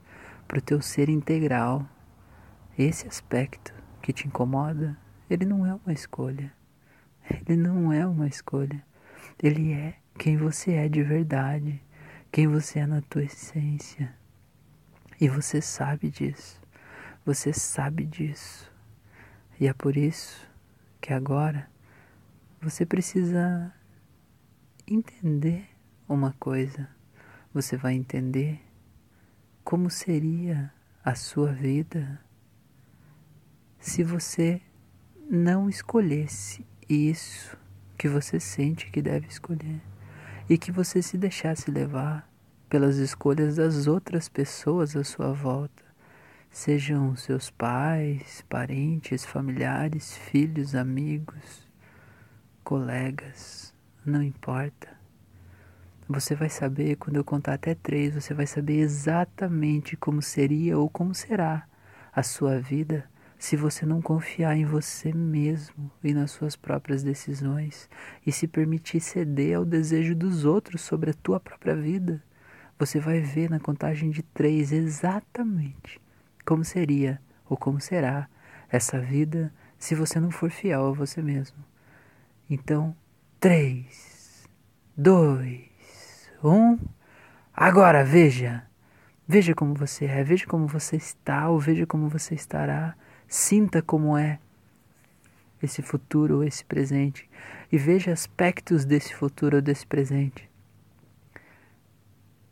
para 0.47 0.59
o 0.59 0.61
teu 0.61 0.81
ser 0.81 1.09
integral, 1.09 1.87
esse 2.77 3.07
aspecto 3.07 3.73
que 4.01 4.13
te 4.13 4.27
incomoda, 4.27 4.97
ele 5.29 5.45
não 5.45 5.65
é 5.65 5.73
uma 5.73 5.93
escolha. 5.93 6.51
Ele 7.29 7.57
não 7.57 7.93
é 7.93 8.05
uma 8.07 8.27
escolha. 8.27 8.83
Ele 9.41 9.71
é 9.71 9.95
quem 10.17 10.37
você 10.37 10.73
é 10.73 10.89
de 10.89 11.03
verdade 11.03 11.81
quem 12.31 12.47
você 12.47 12.79
é 12.79 12.85
na 12.85 13.01
tua 13.01 13.23
essência. 13.23 14.13
E 15.19 15.27
você 15.27 15.61
sabe 15.61 16.09
disso. 16.09 16.61
Você 17.25 17.51
sabe 17.51 18.05
disso. 18.05 18.71
E 19.59 19.67
é 19.67 19.73
por 19.73 19.97
isso 19.97 20.47
que 21.01 21.11
agora 21.11 21.69
você 22.61 22.85
precisa 22.85 23.73
entender 24.87 25.67
uma 26.07 26.33
coisa. 26.39 26.87
Você 27.53 27.75
vai 27.75 27.93
entender 27.93 28.61
como 29.63 29.89
seria 29.89 30.73
a 31.03 31.13
sua 31.13 31.51
vida 31.51 32.19
se 33.79 34.03
você 34.03 34.61
não 35.29 35.69
escolhesse 35.69 36.65
isso 36.87 37.57
que 37.97 38.07
você 38.07 38.39
sente 38.39 38.89
que 38.89 39.01
deve 39.01 39.27
escolher 39.27 39.81
e 40.49 40.57
que 40.57 40.71
você 40.71 41.01
se 41.01 41.17
deixasse 41.17 41.69
levar 41.69 42.27
pelas 42.69 42.97
escolhas 42.97 43.57
das 43.57 43.87
outras 43.87 44.29
pessoas 44.29 44.95
à 44.95 45.03
sua 45.03 45.33
volta, 45.33 45.88
sejam 46.51 47.15
seus 47.15 47.49
pais, 47.49 48.43
parentes, 48.49 49.23
familiares, 49.23 50.17
filhos, 50.17 50.75
amigos, 50.75 51.67
colegas, 52.63 53.73
não 54.05 54.23
importa. 54.23 54.89
Você 56.07 56.33
vai 56.33 56.49
saber, 56.49 56.95
quando 56.95 57.17
eu 57.17 57.23
contar 57.23 57.53
até 57.53 57.75
três, 57.75 58.15
você 58.15 58.33
vai 58.33 58.47
saber 58.47 58.79
exatamente 58.79 59.95
como 59.95 60.21
seria 60.21 60.77
ou 60.77 60.89
como 60.89 61.13
será 61.13 61.67
a 62.11 62.23
sua 62.23 62.59
vida 62.59 63.07
se 63.37 63.55
você 63.55 63.85
não 63.85 64.01
confiar 64.01 64.57
em 64.57 64.65
você 64.65 65.13
mesmo 65.13 65.89
e 66.03 66.13
nas 66.13 66.31
suas 66.31 66.55
próprias 66.55 67.03
decisões 67.03 67.87
e 68.25 68.31
se 68.31 68.47
permitir 68.47 68.99
ceder 68.99 69.55
ao 69.55 69.63
desejo 69.63 70.15
dos 70.15 70.45
outros 70.45 70.81
sobre 70.81 71.11
a 71.11 71.13
tua 71.13 71.39
própria 71.39 71.75
vida. 71.75 72.21
Você 72.79 72.99
vai 72.99 73.21
ver 73.21 73.49
na 73.49 73.59
contagem 73.59 74.09
de 74.09 74.23
três 74.23 74.71
exatamente 74.71 76.01
como 76.49 76.65
seria 76.65 77.21
ou 77.47 77.55
como 77.55 77.79
será 77.79 78.27
essa 78.71 78.99
vida 78.99 79.53
se 79.77 79.93
você 79.93 80.19
não 80.19 80.31
for 80.31 80.49
fiel 80.49 80.87
a 80.87 80.91
você 80.91 81.21
mesmo. 81.21 81.63
Então, 82.49 82.95
três, 83.39 84.49
dois, 84.97 85.69
um. 86.43 86.79
Agora 87.53 88.03
veja. 88.03 88.65
Veja 89.27 89.53
como 89.53 89.75
você 89.75 90.05
é, 90.05 90.23
veja 90.23 90.47
como 90.47 90.65
você 90.65 90.95
está, 90.95 91.47
ou 91.49 91.59
veja 91.59 91.85
como 91.85 92.09
você 92.09 92.33
estará. 92.33 92.95
Sinta 93.27 93.79
como 93.79 94.17
é 94.17 94.39
esse 95.61 95.83
futuro 95.83 96.37
ou 96.37 96.43
esse 96.43 96.65
presente. 96.65 97.29
E 97.71 97.77
veja 97.77 98.11
aspectos 98.11 98.85
desse 98.85 99.13
futuro 99.13 99.57
ou 99.57 99.61
desse 99.61 99.85
presente 99.85 100.49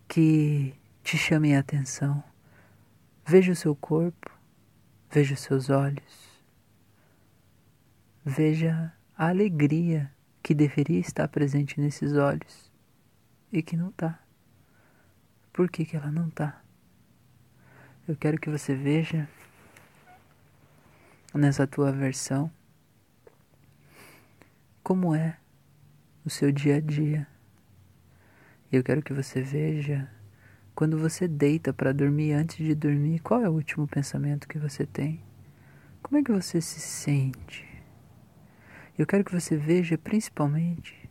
que 0.07 0.75
te 1.03 1.17
chamem 1.17 1.57
a 1.57 1.61
atenção. 1.61 2.23
Veja 3.29 3.51
o 3.51 3.55
seu 3.57 3.75
corpo, 3.75 4.31
veja 5.11 5.33
os 5.33 5.41
seus 5.41 5.69
olhos, 5.69 6.41
veja 8.23 8.93
a 9.17 9.27
alegria 9.27 10.09
que 10.41 10.53
deveria 10.53 11.01
estar 11.01 11.27
presente 11.27 11.77
nesses 11.77 12.13
olhos 12.13 12.71
e 13.51 13.61
que 13.61 13.75
não 13.75 13.91
tá. 13.91 14.17
Por 15.51 15.69
que, 15.69 15.83
que 15.83 15.97
ela 15.97 16.09
não 16.09 16.29
tá? 16.29 16.61
Eu 18.07 18.15
quero 18.15 18.39
que 18.39 18.49
você 18.49 18.73
veja 18.73 19.27
nessa 21.33 21.67
tua 21.67 21.91
versão 21.91 22.49
como 24.81 25.13
é 25.13 25.37
o 26.23 26.29
seu 26.29 26.49
dia 26.49 26.77
a 26.77 26.79
dia. 26.79 27.27
Eu 28.71 28.81
quero 28.85 29.01
que 29.01 29.11
você 29.11 29.41
veja 29.41 30.09
quando 30.77 30.95
você 30.95 31.27
deita 31.27 31.73
para 31.73 31.91
dormir 31.91 32.33
antes 32.33 32.63
de 32.63 32.75
dormir, 32.75 33.17
qual 33.21 33.41
é 33.41 33.49
o 33.49 33.53
último 33.53 33.87
pensamento 33.87 34.47
que 34.47 34.59
você 34.59 34.85
tem? 34.85 35.19
Como 36.03 36.19
é 36.19 36.23
que 36.23 36.31
você 36.31 36.61
se 36.61 36.79
sente? 36.79 37.65
Eu 38.95 39.07
quero 39.07 39.23
que 39.23 39.33
você 39.33 39.57
veja 39.57 39.97
principalmente 39.97 41.09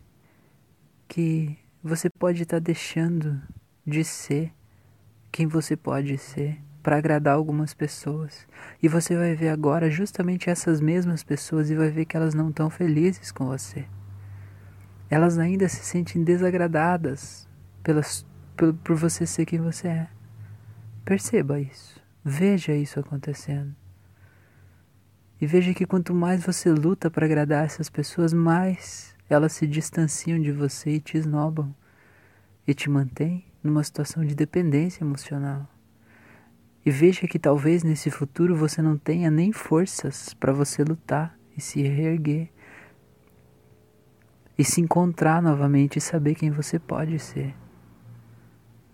que 1.09 1.59
você 1.83 2.09
pode 2.09 2.45
estar 2.45 2.59
tá 2.59 2.61
deixando 2.61 3.43
de 3.85 4.05
ser 4.05 4.53
quem 5.33 5.49
você 5.49 5.77
pode 5.77 6.17
ser 6.17 6.63
para 6.81 6.99
agradar 6.99 7.35
algumas 7.35 7.75
pessoas. 7.75 8.47
E 8.81 8.87
você 8.87 9.17
vai 9.17 9.35
ver 9.35 9.49
agora 9.49 9.91
justamente 9.91 10.49
essas 10.49 10.81
mesmas 10.81 11.25
pessoas 11.25 11.71
e 11.71 11.75
vai 11.75 11.91
ver 11.91 12.05
que 12.05 12.17
elas 12.17 12.35
não 12.35 12.51
estão 12.51 12.71
felizes 12.71 13.33
com 13.33 13.47
você. 13.47 13.85
Elas 15.11 15.39
ainda 15.39 15.69
se 15.69 15.85
sentem 15.85 16.23
desagradadas 16.23 17.49
pelas, 17.83 18.25
por, 18.57 18.73
por 18.75 18.97
você 18.97 19.27
ser 19.27 19.45
quem 19.45 19.61
você 19.61 19.89
é. 19.89 20.09
Perceba 21.05 21.61
isso. 21.61 22.01
Veja 22.25 22.75
isso 22.75 22.99
acontecendo. 22.99 23.75
E 25.41 25.47
veja 25.47 25.75
que 25.75 25.87
quanto 25.87 26.15
mais 26.15 26.45
você 26.45 26.73
luta 26.73 27.11
para 27.11 27.27
agradar 27.27 27.65
essas 27.65 27.91
pessoas, 27.91 28.33
mais 28.33 29.15
elas 29.29 29.53
se 29.53 29.67
distanciam 29.67 30.41
de 30.41 30.51
você 30.51 30.93
e 30.93 31.01
te 31.01 31.19
esnobam 31.19 31.75
e 32.67 32.73
te 32.73 32.89
mantêm 32.89 33.45
numa 33.63 33.85
situação 33.85 34.25
de 34.25 34.35
dependência 34.35 35.05
emocional. 35.05 35.69
E 36.85 36.91
veja 36.91 37.27
que 37.27 37.39
talvez 37.39 37.83
nesse 37.83 38.11
futuro 38.11 38.57
você 38.57 38.81
não 38.81 38.97
tenha 38.97 39.31
nem 39.31 39.53
forças 39.53 40.33
para 40.35 40.53
você 40.53 40.83
lutar 40.83 41.37
e 41.57 41.61
se 41.61 41.83
reerguer 41.83 42.51
e 44.59 44.65
se 44.65 44.81
encontrar 44.81 45.43
novamente 45.43 45.97
e 45.97 46.01
saber 46.01 46.35
quem 46.35 46.51
você 46.51 46.79
pode 46.79 47.19
ser. 47.19 47.55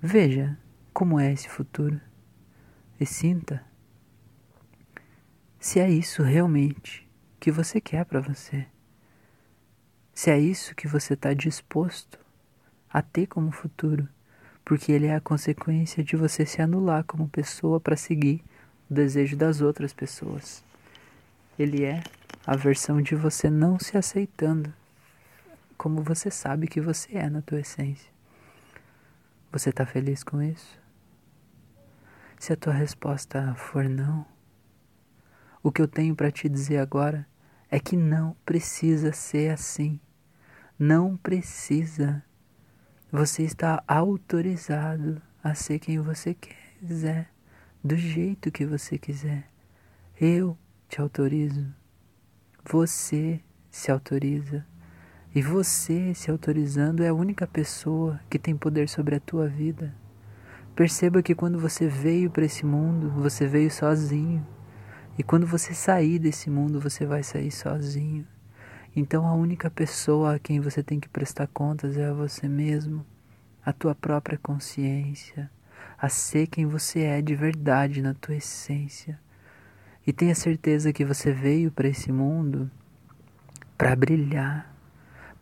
Veja 0.05 0.59
como 0.93 1.21
é 1.21 1.33
esse 1.33 1.49
futuro 1.49 2.01
e 2.99 3.07
sinta 3.07 3.65
se 5.61 5.79
é 5.79 5.89
isso 5.89 6.25
realmente 6.25 7.09
que 7.39 7.53
você 7.53 7.81
quer 7.81 8.05
para 8.05 8.21
você. 8.21 8.67
Se 10.13 10.29
é 10.29 10.41
isso 10.41 10.75
que 10.75 10.89
você 10.89 11.15
está 11.15 11.33
disposto 11.33 12.19
a 12.91 13.01
ter 13.01 13.29
como 13.29 13.53
futuro, 13.53 14.09
porque 14.65 14.91
ele 14.91 15.07
é 15.07 15.15
a 15.15 15.21
consequência 15.21 16.03
de 16.03 16.17
você 16.17 16.45
se 16.45 16.61
anular 16.61 17.05
como 17.05 17.29
pessoa 17.29 17.79
para 17.79 17.97
seguir 17.97 18.43
o 18.91 18.95
desejo 18.95 19.37
das 19.37 19.61
outras 19.61 19.93
pessoas. 19.93 20.65
Ele 21.57 21.85
é 21.85 22.03
a 22.45 22.57
versão 22.57 23.01
de 23.01 23.15
você 23.15 23.49
não 23.49 23.79
se 23.79 23.97
aceitando 23.97 24.75
como 25.79 26.03
você 26.03 26.29
sabe 26.29 26.67
que 26.67 26.81
você 26.81 27.19
é 27.19 27.31
na 27.31 27.41
tua 27.41 27.61
essência. 27.61 28.12
Você 29.53 29.69
está 29.69 29.85
feliz 29.85 30.25
com 30.25 30.41
isso? 30.43 30.81
Se 32.39 32.55
a 32.55 32.57
tua 32.57 32.73
resposta 32.73 33.55
for 33.55 33.87
não, 33.87 34.25
o 35.63 35.71
que 35.71 35.83
eu 35.83 35.87
tenho 35.87 36.17
para 36.17 36.31
te 36.31 36.49
dizer 36.49 36.79
agora 36.79 37.27
é 37.71 37.79
que 37.79 37.95
não 37.95 38.35
precisa 38.47 39.13
ser 39.13 39.51
assim. 39.51 40.01
Não 40.79 41.19
precisa. 41.19 42.25
Você 43.13 43.43
está 43.43 43.85
autorizado 43.87 45.21
a 45.45 45.55
ser 45.55 45.79
quem 45.79 46.01
você 46.01 46.35
quiser, 46.35 47.31
do 47.85 47.95
jeito 47.95 48.51
que 48.51 48.65
você 48.65 48.97
quiser. 48.97 49.51
Eu 50.19 50.57
te 50.89 50.99
autorizo. 50.99 51.67
Você 52.65 53.43
se 53.71 53.93
autoriza. 53.93 54.67
E 55.35 55.41
você 55.41 56.13
se 56.13 56.31
autorizando 56.31 57.03
é 57.03 57.09
a 57.09 57.15
única 57.15 57.47
pessoa 57.47 58.21
que 58.29 58.39
tem 58.39 58.55
poder 58.55 58.87
sobre 58.87 59.15
a 59.15 59.21
tua 59.21 59.49
vida. 59.49 59.95
Perceba 60.77 61.23
que 61.23 61.35
quando 61.35 61.59
você 61.59 61.89
veio 61.89 62.31
para 62.31 62.45
esse 62.45 62.67
mundo, 62.67 63.11
você 63.11 63.47
veio 63.47 63.71
sozinho. 63.71 64.47
E 65.19 65.23
quando 65.23 65.47
você 65.47 65.73
sair 65.73 66.19
desse 66.19 66.51
mundo, 66.51 66.79
você 66.79 67.07
vai 67.07 67.23
sair 67.23 67.51
sozinho. 67.51 68.27
Então 68.95 69.27
a 69.27 69.33
única 69.33 69.71
pessoa 69.71 70.35
a 70.35 70.39
quem 70.39 70.61
você 70.61 70.83
tem 70.83 71.01
que 71.01 71.09
prestar 71.09 71.47
contas 71.47 71.97
é 71.97 72.05
a 72.05 72.13
você 72.13 72.47
mesmo, 72.47 73.05
a 73.65 73.73
tua 73.73 73.95
própria 73.95 74.37
consciência, 74.37 75.51
a 75.97 76.11
ser 76.11 76.47
quem 76.47 76.67
você 76.67 77.01
é 77.01 77.23
de 77.23 77.35
verdade 77.35 78.03
na 78.03 78.13
tua 78.13 78.35
essência. 78.35 79.19
E 80.07 80.13
tenha 80.13 80.35
certeza 80.35 80.93
que 80.93 81.07
você 81.07 81.33
veio 81.33 81.71
para 81.71 81.89
esse 81.89 82.13
mundo 82.13 82.71
para 83.79 83.97
brilhar, 83.97 84.72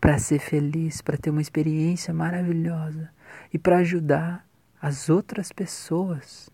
para 0.00 0.18
ser 0.18 0.38
feliz, 0.38 1.02
para 1.02 1.18
ter 1.18 1.30
uma 1.30 1.42
experiência 1.42 2.14
maravilhosa 2.14 3.10
e 3.52 3.58
para 3.58 3.78
ajudar 3.78 4.46
as 4.80 5.10
outras 5.10 5.52
pessoas 5.52 6.48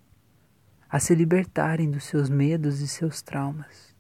a 0.91 0.99
se 0.99 1.15
libertarem 1.15 1.91
dos 1.91 2.05
seus 2.05 2.29
medos 2.29 2.81
e 2.81 2.89
seus 2.89 3.23
traumas. 3.23 3.95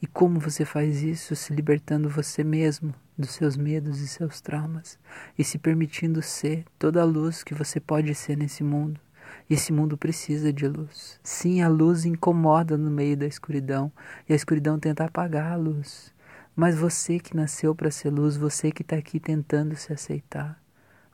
E 0.00 0.06
como 0.06 0.38
você 0.38 0.64
faz 0.64 1.02
isso? 1.02 1.34
Se 1.34 1.52
libertando 1.52 2.08
você 2.08 2.44
mesmo 2.44 2.94
dos 3.16 3.30
seus 3.30 3.56
medos 3.56 4.00
e 4.00 4.08
seus 4.08 4.40
traumas 4.40 4.98
e 5.38 5.44
se 5.44 5.58
permitindo 5.58 6.22
ser 6.22 6.64
toda 6.78 7.00
a 7.00 7.04
luz 7.04 7.42
que 7.42 7.54
você 7.54 7.80
pode 7.80 8.14
ser 8.14 8.36
nesse 8.36 8.62
mundo. 8.62 9.00
E 9.48 9.54
esse 9.54 9.72
mundo 9.72 9.96
precisa 9.96 10.52
de 10.52 10.68
luz. 10.68 11.18
Sim, 11.22 11.62
a 11.62 11.68
luz 11.68 12.04
incomoda 12.04 12.76
no 12.76 12.90
meio 12.90 13.16
da 13.16 13.26
escuridão 13.26 13.90
e 14.28 14.32
a 14.32 14.36
escuridão 14.36 14.78
tenta 14.78 15.04
apagar 15.04 15.52
a 15.52 15.56
luz. 15.56 16.14
Mas 16.56 16.74
você 16.74 17.20
que 17.20 17.36
nasceu 17.36 17.74
para 17.74 17.90
ser 17.90 18.08
luz, 18.08 18.34
você 18.34 18.72
que 18.72 18.80
está 18.80 18.96
aqui 18.96 19.20
tentando 19.20 19.76
se 19.76 19.92
aceitar, 19.92 20.58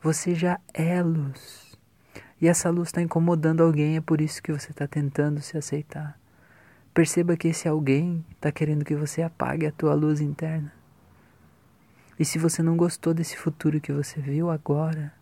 você 0.01 0.37
já 0.37 0.61
é 0.73 1.03
luz. 1.03 1.77
E 2.41 2.47
essa 2.47 2.71
luz 2.71 2.89
está 2.89 3.03
incomodando 3.03 3.61
alguém, 3.61 3.97
é 3.97 4.01
por 4.01 4.21
isso 4.21 4.41
que 4.41 4.53
você 4.53 4.71
está 4.71 4.87
tentando 4.87 5.41
se 5.41 5.59
aceitar. 5.59 6.17
Perceba 6.95 7.37
que 7.37 7.49
esse 7.49 7.67
alguém 7.67 8.25
está 8.31 8.53
querendo 8.53 8.85
que 8.85 8.95
você 8.95 9.21
apague 9.21 9.67
a 9.67 9.73
tua 9.73 9.95
luz 9.95 10.21
interna. 10.21 10.73
E 12.17 12.25
se 12.25 12.39
você 12.39 12.63
não 12.63 12.77
gostou 12.77 13.13
desse 13.13 13.37
futuro 13.37 13.81
que 13.81 13.93
você 13.93 14.21
viu 14.21 14.49
agora, 14.49 15.13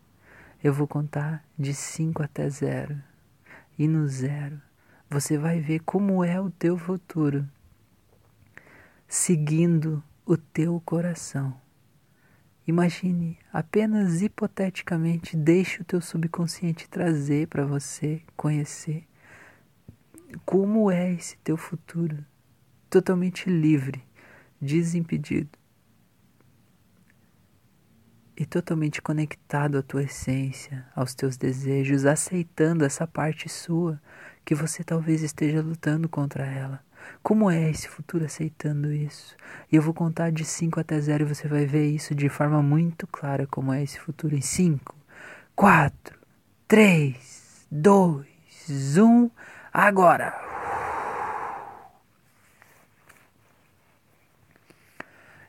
eu 0.63 0.71
vou 0.71 0.87
contar 0.87 1.43
de 1.57 1.73
5 1.73 2.21
até 2.21 2.47
zero. 2.47 2.95
E 3.75 3.87
no 3.87 4.07
zero, 4.07 4.61
você 5.09 5.35
vai 5.35 5.59
ver 5.59 5.79
como 5.79 6.23
é 6.23 6.39
o 6.39 6.51
teu 6.51 6.77
futuro, 6.77 7.47
seguindo 9.07 10.03
o 10.31 10.37
teu 10.37 10.79
coração. 10.85 11.59
Imagine, 12.65 13.37
apenas 13.51 14.21
hipoteticamente, 14.21 15.35
deixe 15.35 15.81
o 15.81 15.83
teu 15.83 15.99
subconsciente 15.99 16.87
trazer 16.87 17.49
para 17.49 17.65
você 17.65 18.21
conhecer 18.37 19.05
como 20.45 20.89
é 20.89 21.11
esse 21.11 21.37
teu 21.39 21.57
futuro, 21.57 22.25
totalmente 22.89 23.49
livre, 23.49 24.01
desimpedido 24.61 25.49
e 28.37 28.45
totalmente 28.45 29.01
conectado 29.01 29.79
à 29.79 29.83
tua 29.83 30.03
essência, 30.03 30.87
aos 30.95 31.13
teus 31.13 31.35
desejos, 31.35 32.05
aceitando 32.05 32.85
essa 32.85 33.05
parte 33.05 33.49
sua 33.49 34.01
que 34.45 34.55
você 34.55 34.81
talvez 34.81 35.23
esteja 35.23 35.61
lutando 35.61 36.07
contra 36.07 36.45
ela. 36.45 36.81
Como 37.23 37.49
é 37.49 37.69
esse 37.69 37.87
futuro 37.87 38.25
aceitando 38.25 38.91
isso? 38.91 39.35
E 39.71 39.75
eu 39.75 39.81
vou 39.81 39.93
contar 39.93 40.31
de 40.31 40.43
5 40.43 40.79
até 40.79 40.99
0 40.99 41.23
e 41.23 41.27
você 41.27 41.47
vai 41.47 41.65
ver 41.65 41.87
isso 41.87 42.15
de 42.15 42.29
forma 42.29 42.61
muito 42.61 43.05
clara 43.07 43.45
como 43.47 43.71
é 43.73 43.83
esse 43.83 43.99
futuro 43.99 44.35
em 44.35 44.41
5, 44.41 44.95
4, 45.55 46.19
3, 46.67 47.67
2, 47.71 48.97
1, 48.97 49.29
agora! 49.73 50.51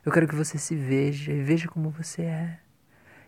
Eu 0.05 0.11
quero 0.11 0.27
que 0.27 0.35
você 0.35 0.57
se 0.57 0.75
veja 0.75 1.31
e 1.31 1.41
veja 1.41 1.69
como 1.69 1.89
você 1.89 2.23
é. 2.23 2.59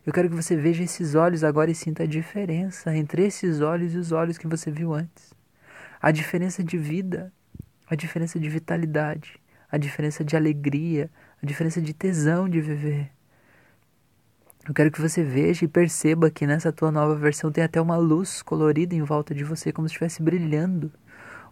Eu 0.05 0.13
quero 0.13 0.29
que 0.29 0.35
você 0.35 0.55
veja 0.55 0.83
esses 0.83 1.15
olhos 1.15 1.43
agora 1.43 1.71
e 1.71 1.75
sinta 1.75 2.03
a 2.03 2.05
diferença 2.05 2.95
entre 2.95 3.25
esses 3.25 3.61
olhos 3.61 3.95
e 3.95 3.97
os 3.97 4.11
olhos 4.11 4.37
que 4.37 4.45
você 4.45 4.69
viu 4.69 4.93
antes. 4.93 5.33
A 6.01 6.11
diferença 6.11 6.63
de 6.63 6.77
vida, 6.77 7.33
a 7.89 7.95
diferença 7.95 8.39
de 8.39 8.49
vitalidade, 8.49 9.39
a 9.71 9.77
diferença 9.77 10.23
de 10.23 10.35
alegria, 10.35 11.09
a 11.41 11.45
diferença 11.45 11.81
de 11.81 11.93
tesão 11.93 12.49
de 12.49 12.61
viver. 12.61 13.11
Eu 14.67 14.73
quero 14.73 14.89
que 14.89 14.99
você 14.99 15.23
veja 15.23 15.63
e 15.63 15.67
perceba 15.67 16.31
que 16.31 16.47
nessa 16.47 16.71
tua 16.71 16.91
nova 16.91 17.13
versão 17.13 17.51
tem 17.51 17.63
até 17.63 17.79
uma 17.79 17.97
luz 17.97 18.41
colorida 18.41 18.95
em 18.95 19.03
volta 19.03 19.35
de 19.35 19.43
você, 19.43 19.71
como 19.71 19.87
se 19.87 19.93
estivesse 19.93 20.23
brilhando. 20.23 20.91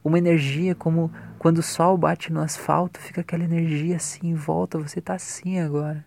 Uma 0.04 0.18
energia 0.18 0.74
como 0.74 1.12
quando 1.38 1.60
o 1.60 1.64
sol 1.64 1.96
bate 1.96 2.34
no 2.34 2.42
asfalto, 2.42 3.00
fica 3.00 3.22
aquela 3.22 3.44
energia 3.44 3.98
assim 3.98 4.30
em 4.30 4.34
volta, 4.34 4.80
você 4.80 4.98
está 4.98 5.14
assim 5.14 5.60
agora. 5.60 6.04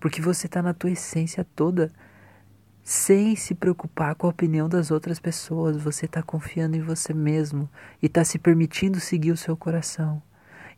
Porque 0.00 0.22
você 0.22 0.46
está 0.46 0.62
na 0.62 0.72
tua 0.72 0.90
essência 0.90 1.46
toda, 1.54 1.92
sem 2.82 3.36
se 3.36 3.54
preocupar 3.54 4.14
com 4.14 4.26
a 4.26 4.30
opinião 4.30 4.68
das 4.68 4.90
outras 4.90 5.20
pessoas. 5.20 5.76
Você 5.76 6.06
está 6.06 6.22
confiando 6.22 6.76
em 6.76 6.82
você 6.82 7.14
mesmo 7.14 7.68
e 8.02 8.06
está 8.06 8.24
se 8.24 8.38
permitindo 8.38 8.98
seguir 8.98 9.30
o 9.30 9.36
seu 9.36 9.56
coração. 9.56 10.22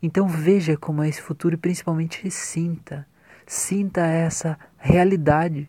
Então 0.02 0.28
veja 0.28 0.76
como 0.76 1.02
é 1.02 1.08
esse 1.08 1.22
futuro 1.22 1.54
e 1.54 1.58
principalmente 1.58 2.30
sinta. 2.30 3.06
Sinta 3.46 4.02
essa 4.06 4.58
realidade 4.78 5.68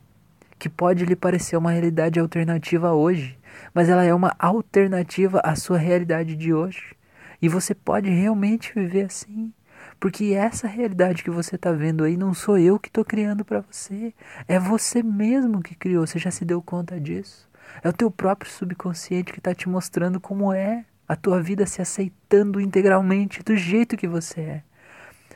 que 0.57 0.69
pode 0.69 1.05
lhe 1.05 1.15
parecer 1.15 1.57
uma 1.57 1.71
realidade 1.71 2.19
alternativa 2.19 2.93
hoje, 2.93 3.37
mas 3.73 3.89
ela 3.89 4.03
é 4.03 4.13
uma 4.13 4.35
alternativa 4.39 5.39
à 5.43 5.55
sua 5.55 5.77
realidade 5.77 6.35
de 6.35 6.53
hoje. 6.53 6.95
E 7.41 7.49
você 7.49 7.75
pode 7.75 8.09
realmente 8.09 8.73
viver 8.73 9.05
assim. 9.05 9.53
Porque 9.99 10.33
essa 10.33 10.67
realidade 10.67 11.23
que 11.23 11.29
você 11.29 11.55
está 11.55 11.71
vendo 11.71 12.03
aí 12.03 12.17
não 12.17 12.33
sou 12.33 12.57
eu 12.57 12.79
que 12.79 12.89
estou 12.89 13.03
criando 13.03 13.43
para 13.43 13.61
você. 13.61 14.13
É 14.47 14.59
você 14.59 15.01
mesmo 15.01 15.61
que 15.61 15.75
criou. 15.75 16.05
Você 16.05 16.19
já 16.19 16.31
se 16.31 16.45
deu 16.45 16.61
conta 16.61 16.99
disso? 16.99 17.49
É 17.83 17.89
o 17.89 17.93
teu 17.93 18.11
próprio 18.11 18.51
subconsciente 18.51 19.31
que 19.31 19.39
está 19.39 19.53
te 19.53 19.67
mostrando 19.67 20.19
como 20.19 20.53
é 20.53 20.85
a 21.07 21.15
tua 21.15 21.41
vida 21.41 21.65
se 21.65 21.81
aceitando 21.81 22.59
integralmente 22.59 23.43
do 23.43 23.55
jeito 23.55 23.97
que 23.97 24.07
você 24.07 24.41
é. 24.41 24.63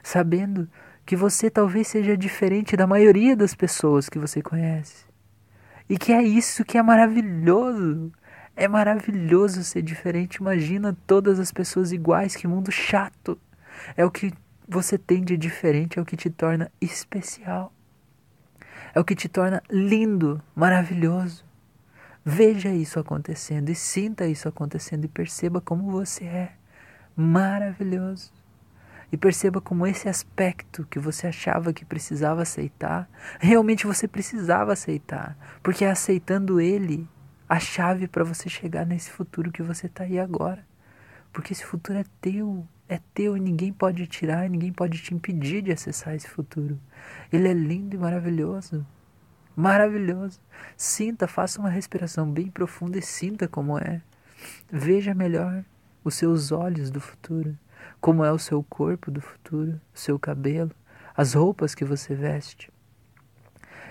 Sabendo 0.04 0.70
que 1.06 1.16
você 1.16 1.50
talvez 1.50 1.88
seja 1.88 2.16
diferente 2.16 2.78
da 2.78 2.86
maioria 2.86 3.36
das 3.36 3.56
pessoas 3.56 4.10
que 4.10 4.20
você 4.20 4.42
conhece. 4.42 5.06
E 5.90 5.98
que 5.98 6.14
é 6.14 6.22
isso 6.22 6.64
que 6.64 6.78
é 6.78 6.84
maravilhoso. 6.84 8.12
É 8.56 8.68
maravilhoso 8.68 9.64
ser 9.64 9.82
diferente. 9.82 10.36
Imagina 10.36 10.96
todas 11.08 11.40
as 11.40 11.52
pessoas 11.52 11.92
iguais, 11.92 12.36
que 12.36 12.48
mundo 12.48 12.72
chato. 12.72 13.40
É 13.98 14.06
o 14.06 14.12
que 14.12 14.32
você 14.70 15.00
tem 15.00 15.24
de 15.24 15.36
diferente, 15.36 15.98
é 15.98 16.02
o 16.02 16.06
que 16.06 16.16
te 16.16 16.30
torna 16.30 16.72
especial. 16.80 17.74
É 18.94 19.00
o 19.00 19.04
que 19.04 19.16
te 19.16 19.28
torna 19.28 19.64
lindo, 19.70 20.42
maravilhoso. 20.56 21.44
Veja 22.24 22.70
isso 22.70 23.00
acontecendo 23.00 23.70
e 23.70 23.76
sinta 23.76 24.28
isso 24.28 24.48
acontecendo 24.48 25.06
e 25.06 25.08
perceba 25.08 25.60
como 25.60 25.90
você 25.90 26.26
é 26.26 26.54
maravilhoso. 27.16 28.32
E 29.12 29.18
perceba 29.18 29.60
como 29.60 29.88
esse 29.88 30.08
aspecto 30.08 30.86
que 30.86 31.00
você 31.00 31.26
achava 31.26 31.74
que 31.74 31.84
precisava 31.84 32.44
aceitar, 32.44 33.10
realmente 33.40 33.88
você 33.88 34.08
precisava 34.08 34.74
aceitar, 34.74 35.36
porque 35.64 35.84
é 35.84 35.90
aceitando 35.90 36.62
ele 36.62 37.10
a 37.48 37.60
chave 37.60 38.08
para 38.08 38.24
você 38.24 38.48
chegar 38.48 38.86
nesse 38.86 39.10
futuro 39.10 39.52
que 39.52 39.64
você 39.64 39.88
está 39.88 40.04
aí 40.04 40.20
agora. 40.20 40.64
Porque 41.34 41.54
esse 41.54 41.66
futuro 41.66 41.98
é 41.98 42.06
teu, 42.22 42.68
é 42.90 43.00
teu 43.14 43.38
e 43.38 43.40
ninguém 43.40 43.72
pode 43.72 44.08
tirar, 44.08 44.50
ninguém 44.50 44.74
pode 44.74 44.98
te 44.98 45.14
impedir 45.14 45.62
de 45.62 45.72
acessar 45.72 46.16
esse 46.16 46.28
futuro. 46.28 46.80
Ele 47.32 47.48
é 47.48 47.54
lindo 47.54 47.96
e 47.96 48.00
maravilhoso. 48.00 48.86
Maravilhoso. 49.56 50.42
Sinta, 50.76 51.28
faça 51.28 51.60
uma 51.60 51.70
respiração 51.70 52.30
bem 52.30 52.50
profunda 52.50 52.98
e 52.98 53.02
sinta 53.02 53.48
como 53.48 53.78
é. 53.78 54.02
Veja 54.72 55.14
melhor 55.14 55.64
os 56.04 56.16
seus 56.16 56.52
olhos 56.52 56.90
do 56.90 57.00
futuro, 57.00 57.56
como 58.02 58.24
é 58.26 58.32
o 58.32 58.40
seu 58.40 58.64
corpo 58.64 59.12
do 59.12 59.22
futuro, 59.22 59.80
o 59.94 60.00
seu 60.00 60.18
cabelo, 60.18 60.72
as 61.16 61.34
roupas 61.34 61.76
que 61.76 61.86
você 61.86 62.16
veste. 62.16 62.72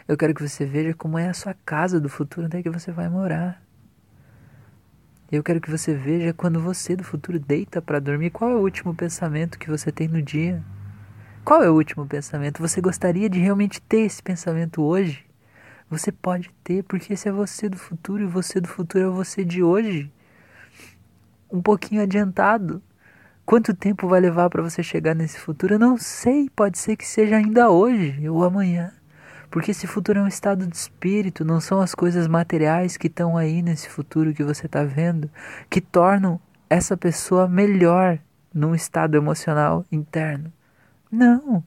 Eu 0.08 0.16
quero 0.16 0.34
que 0.34 0.42
você 0.42 0.64
veja 0.64 0.94
como 0.94 1.18
é 1.18 1.28
a 1.28 1.34
sua 1.34 1.54
casa 1.54 2.00
do 2.00 2.08
futuro, 2.08 2.46
onde 2.46 2.56
é 2.56 2.62
que 2.62 2.70
você 2.70 2.90
vai 2.90 3.08
morar. 3.08 3.62
Eu 5.30 5.42
quero 5.42 5.60
que 5.60 5.70
você 5.70 5.94
veja 5.94 6.32
quando 6.32 6.58
você 6.58 6.96
do 6.96 7.04
futuro 7.04 7.38
deita 7.38 7.82
para 7.82 8.00
dormir, 8.00 8.30
qual 8.30 8.50
é 8.50 8.54
o 8.54 8.62
último 8.62 8.94
pensamento 8.94 9.58
que 9.58 9.68
você 9.68 9.92
tem 9.92 10.08
no 10.08 10.22
dia? 10.22 10.64
Qual 11.44 11.62
é 11.62 11.68
o 11.68 11.74
último 11.74 12.06
pensamento? 12.06 12.62
Você 12.62 12.80
gostaria 12.80 13.28
de 13.28 13.38
realmente 13.38 13.78
ter 13.82 14.06
esse 14.06 14.22
pensamento 14.22 14.82
hoje? 14.82 15.26
Você 15.90 16.10
pode 16.10 16.50
ter, 16.64 16.82
porque 16.82 17.12
esse 17.12 17.28
é 17.28 17.32
você 17.32 17.68
do 17.68 17.76
futuro 17.76 18.22
e 18.22 18.26
você 18.26 18.58
do 18.58 18.68
futuro 18.68 19.04
é 19.04 19.08
você 19.10 19.44
de 19.44 19.62
hoje. 19.62 20.10
Um 21.52 21.60
pouquinho 21.60 22.00
adiantado. 22.00 22.82
Quanto 23.44 23.74
tempo 23.74 24.08
vai 24.08 24.20
levar 24.20 24.48
para 24.48 24.62
você 24.62 24.82
chegar 24.82 25.14
nesse 25.14 25.38
futuro? 25.38 25.74
Eu 25.74 25.78
não 25.78 25.98
sei, 25.98 26.48
pode 26.48 26.78
ser 26.78 26.96
que 26.96 27.06
seja 27.06 27.36
ainda 27.36 27.68
hoje 27.68 28.26
ou 28.30 28.44
amanhã. 28.44 28.97
Porque 29.50 29.70
esse 29.70 29.87
futuro 29.87 30.18
é 30.18 30.22
um 30.22 30.28
estado 30.28 30.66
de 30.66 30.76
espírito, 30.76 31.44
não 31.44 31.61
são 31.61 31.80
as 31.80 31.94
coisas 31.94 32.26
materiais 32.26 32.96
que 32.96 33.06
estão 33.06 33.37
aí 33.37 33.62
nesse 33.62 33.88
futuro 33.88 34.34
que 34.34 34.44
você 34.44 34.66
está 34.66 34.84
vendo, 34.84 35.30
que 35.70 35.80
tornam 35.80 36.40
essa 36.68 36.96
pessoa 36.96 37.48
melhor 37.48 38.18
num 38.52 38.74
estado 38.74 39.16
emocional 39.16 39.84
interno. 39.90 40.52
Não. 41.11 41.64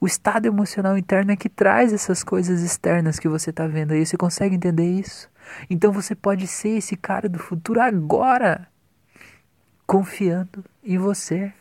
O 0.00 0.06
estado 0.06 0.46
emocional 0.46 0.96
interno 0.96 1.32
é 1.32 1.36
que 1.36 1.48
traz 1.48 1.92
essas 1.92 2.22
coisas 2.22 2.62
externas 2.62 3.18
que 3.18 3.28
você 3.28 3.50
está 3.50 3.66
vendo 3.66 3.92
aí. 3.92 4.06
Você 4.06 4.16
consegue 4.16 4.54
entender 4.54 4.88
isso? 4.88 5.28
Então 5.68 5.90
você 5.90 6.14
pode 6.14 6.46
ser 6.46 6.78
esse 6.78 6.96
cara 6.96 7.28
do 7.28 7.38
futuro 7.38 7.80
agora, 7.80 8.68
confiando 9.86 10.64
em 10.84 10.98
você, 10.98 11.52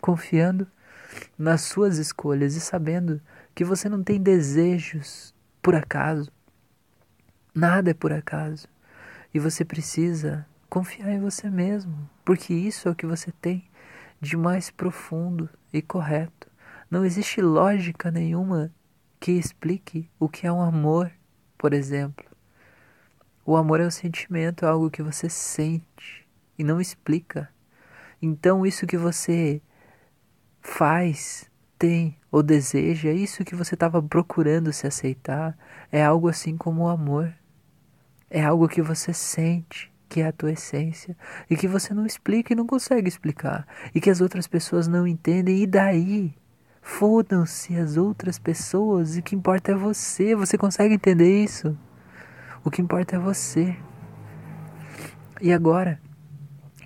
confiando 0.00 0.66
nas 1.36 1.62
suas 1.62 1.98
escolhas 1.98 2.54
e 2.54 2.60
sabendo 2.60 3.20
que 3.56 3.64
você 3.64 3.88
não 3.88 4.04
tem 4.04 4.20
desejos 4.20 5.34
por 5.62 5.74
acaso. 5.74 6.30
Nada 7.54 7.90
é 7.90 7.94
por 7.94 8.12
acaso. 8.12 8.68
E 9.32 9.38
você 9.38 9.64
precisa 9.64 10.46
confiar 10.68 11.08
em 11.08 11.20
você 11.20 11.48
mesmo, 11.48 12.08
porque 12.22 12.52
isso 12.52 12.86
é 12.86 12.90
o 12.90 12.94
que 12.94 13.06
você 13.06 13.32
tem 13.32 13.66
de 14.20 14.36
mais 14.36 14.70
profundo 14.70 15.48
e 15.72 15.80
correto. 15.80 16.50
Não 16.90 17.02
existe 17.02 17.40
lógica 17.40 18.10
nenhuma 18.10 18.70
que 19.18 19.32
explique 19.32 20.10
o 20.20 20.28
que 20.28 20.46
é 20.46 20.52
um 20.52 20.60
amor, 20.60 21.10
por 21.56 21.72
exemplo. 21.72 22.26
O 23.42 23.56
amor 23.56 23.80
é 23.80 23.86
um 23.86 23.90
sentimento, 23.90 24.66
é 24.66 24.68
algo 24.68 24.90
que 24.90 25.02
você 25.02 25.30
sente 25.30 26.28
e 26.58 26.62
não 26.62 26.78
explica. 26.78 27.48
Então, 28.20 28.66
isso 28.66 28.86
que 28.86 28.98
você 28.98 29.62
faz 30.60 31.50
tem 31.78 32.18
ou 32.36 32.42
deseja, 32.42 33.10
isso 33.10 33.46
que 33.46 33.54
você 33.54 33.72
estava 33.72 34.02
procurando 34.02 34.70
se 34.70 34.86
aceitar, 34.86 35.56
é 35.90 36.04
algo 36.04 36.28
assim 36.28 36.54
como 36.54 36.82
o 36.82 36.88
amor. 36.88 37.32
É 38.28 38.44
algo 38.44 38.68
que 38.68 38.82
você 38.82 39.10
sente, 39.14 39.90
que 40.06 40.20
é 40.20 40.26
a 40.26 40.32
tua 40.32 40.52
essência, 40.52 41.16
e 41.48 41.56
que 41.56 41.66
você 41.66 41.94
não 41.94 42.04
explica 42.04 42.52
e 42.52 42.56
não 42.56 42.66
consegue 42.66 43.08
explicar, 43.08 43.66
e 43.94 44.02
que 44.02 44.10
as 44.10 44.20
outras 44.20 44.46
pessoas 44.46 44.86
não 44.86 45.06
entendem, 45.06 45.62
e 45.62 45.66
daí? 45.66 46.34
Fodam-se 46.82 47.74
as 47.74 47.96
outras 47.96 48.38
pessoas, 48.38 49.16
e 49.16 49.20
o 49.20 49.22
que 49.22 49.34
importa 49.34 49.72
é 49.72 49.74
você. 49.74 50.34
Você 50.34 50.58
consegue 50.58 50.92
entender 50.92 51.42
isso? 51.42 51.74
O 52.62 52.70
que 52.70 52.82
importa 52.82 53.16
é 53.16 53.18
você. 53.18 53.74
E 55.40 55.54
agora 55.54 55.98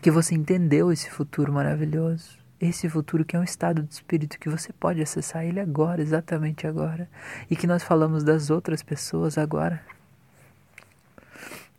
que 0.00 0.12
você 0.12 0.32
entendeu 0.32 0.92
esse 0.92 1.10
futuro 1.10 1.52
maravilhoso, 1.52 2.39
esse 2.61 2.88
futuro 2.88 3.25
que 3.25 3.35
é 3.35 3.38
um 3.38 3.44
estado 3.44 3.83
de 3.83 3.94
espírito 3.94 4.38
que 4.38 4.49
você 4.49 4.73
pode 4.73 5.01
acessar 5.01 5.44
ele 5.44 5.59
agora, 5.59 6.03
exatamente 6.03 6.66
agora, 6.66 7.09
e 7.51 7.57
que 7.57 7.66
nós 7.66 7.83
falamos 7.83 8.23
das 8.23 8.51
outras 8.51 8.83
pessoas 8.83 9.38
agora. 9.38 9.83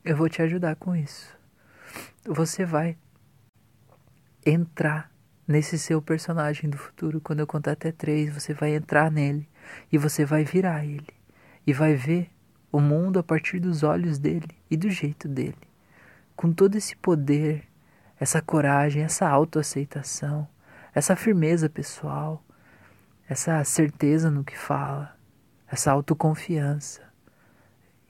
Eu 0.04 0.17
vou 0.17 0.28
te 0.28 0.41
ajudar 0.41 0.76
com 0.76 0.96
isso. 0.96 1.38
Você 2.26 2.65
vai 2.65 2.98
entrar 4.44 5.12
nesse 5.48 5.78
seu 5.78 6.02
personagem 6.02 6.70
do 6.70 6.78
futuro. 6.78 7.22
Quando 7.22 7.41
eu 7.41 7.48
contar 7.48 7.74
até 7.74 7.91
três, 7.91 8.34
você 8.34 8.54
vai 8.54 8.74
entrar 8.74 9.12
nele 9.12 9.48
e 9.91 9.98
você 9.98 10.26
vai 10.26 10.44
virar 10.44 10.84
ele 10.84 11.08
e 11.67 11.74
vai 11.74 11.94
ver 11.94 12.32
o 12.72 12.80
mundo 12.80 13.20
a 13.20 13.24
partir 13.24 13.60
dos 13.60 13.84
olhos 13.84 14.17
dele 14.17 14.50
e 14.70 14.78
do 14.78 14.89
jeito 14.89 15.28
dele. 15.28 15.58
Com 16.36 16.52
todo 16.52 16.76
esse 16.76 16.96
poder, 16.96 17.67
essa 18.20 18.41
coragem, 18.41 19.04
essa 19.04 19.28
autoaceitação, 19.28 20.48
essa 20.93 21.15
firmeza 21.15 21.69
pessoal, 21.69 22.43
essa 23.27 23.63
certeza 23.63 24.30
no 24.30 24.43
que 24.43 24.58
fala, 24.58 25.15
essa 25.67 25.91
autoconfiança. 25.91 27.01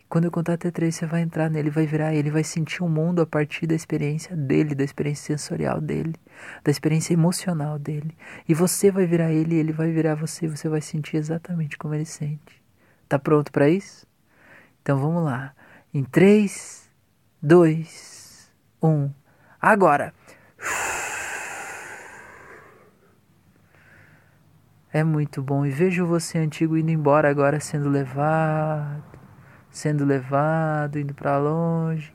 Quando 0.10 0.26
eu 0.26 0.32
contar 0.32 0.54
até 0.54 0.70
três, 0.70 0.96
você 0.96 1.06
vai 1.06 1.22
entrar 1.22 1.50
nele, 1.50 1.70
vai 1.70 1.86
virar 1.86 2.14
ele, 2.14 2.30
vai 2.30 2.44
sentir 2.44 2.84
o 2.84 2.90
mundo 2.90 3.22
a 3.22 3.26
partir 3.26 3.66
da 3.66 3.74
experiência 3.74 4.36
dele, 4.36 4.76
da 4.76 4.84
experiência 4.84 5.38
sensorial 5.38 5.80
dele, 5.80 6.14
da 6.64 6.70
experiência 6.70 7.14
emocional 7.14 7.80
dele. 7.80 8.18
E 8.46 8.54
você 8.54 8.92
vai 8.92 9.06
virar 9.06 9.32
ele, 9.32 9.56
ele 9.56 9.72
vai 9.72 9.90
virar 9.90 10.16
você, 10.16 10.50
você 10.50 10.68
vai 10.68 10.82
sentir 10.82 11.16
exatamente 11.16 11.78
como 11.78 11.94
ele 11.94 12.04
sente. 12.04 12.62
Tá 13.08 13.18
pronto 13.18 13.54
para 13.54 13.70
isso? 13.70 14.06
Então 14.82 14.98
vamos 14.98 15.24
lá. 15.24 15.54
Em 15.94 16.04
3, 16.04 16.90
2, 17.42 18.52
1. 18.84 19.12
Agora. 19.62 20.14
É 24.94 25.04
muito 25.04 25.42
bom. 25.42 25.66
E 25.66 25.70
vejo 25.70 26.06
você 26.06 26.38
antigo 26.38 26.78
indo 26.78 26.92
embora 26.92 27.30
agora 27.30 27.60
sendo 27.60 27.90
levado, 27.90 29.04
sendo 29.70 30.04
levado, 30.04 31.00
indo 31.00 31.14
para 31.14 31.38
longe. 31.38 32.14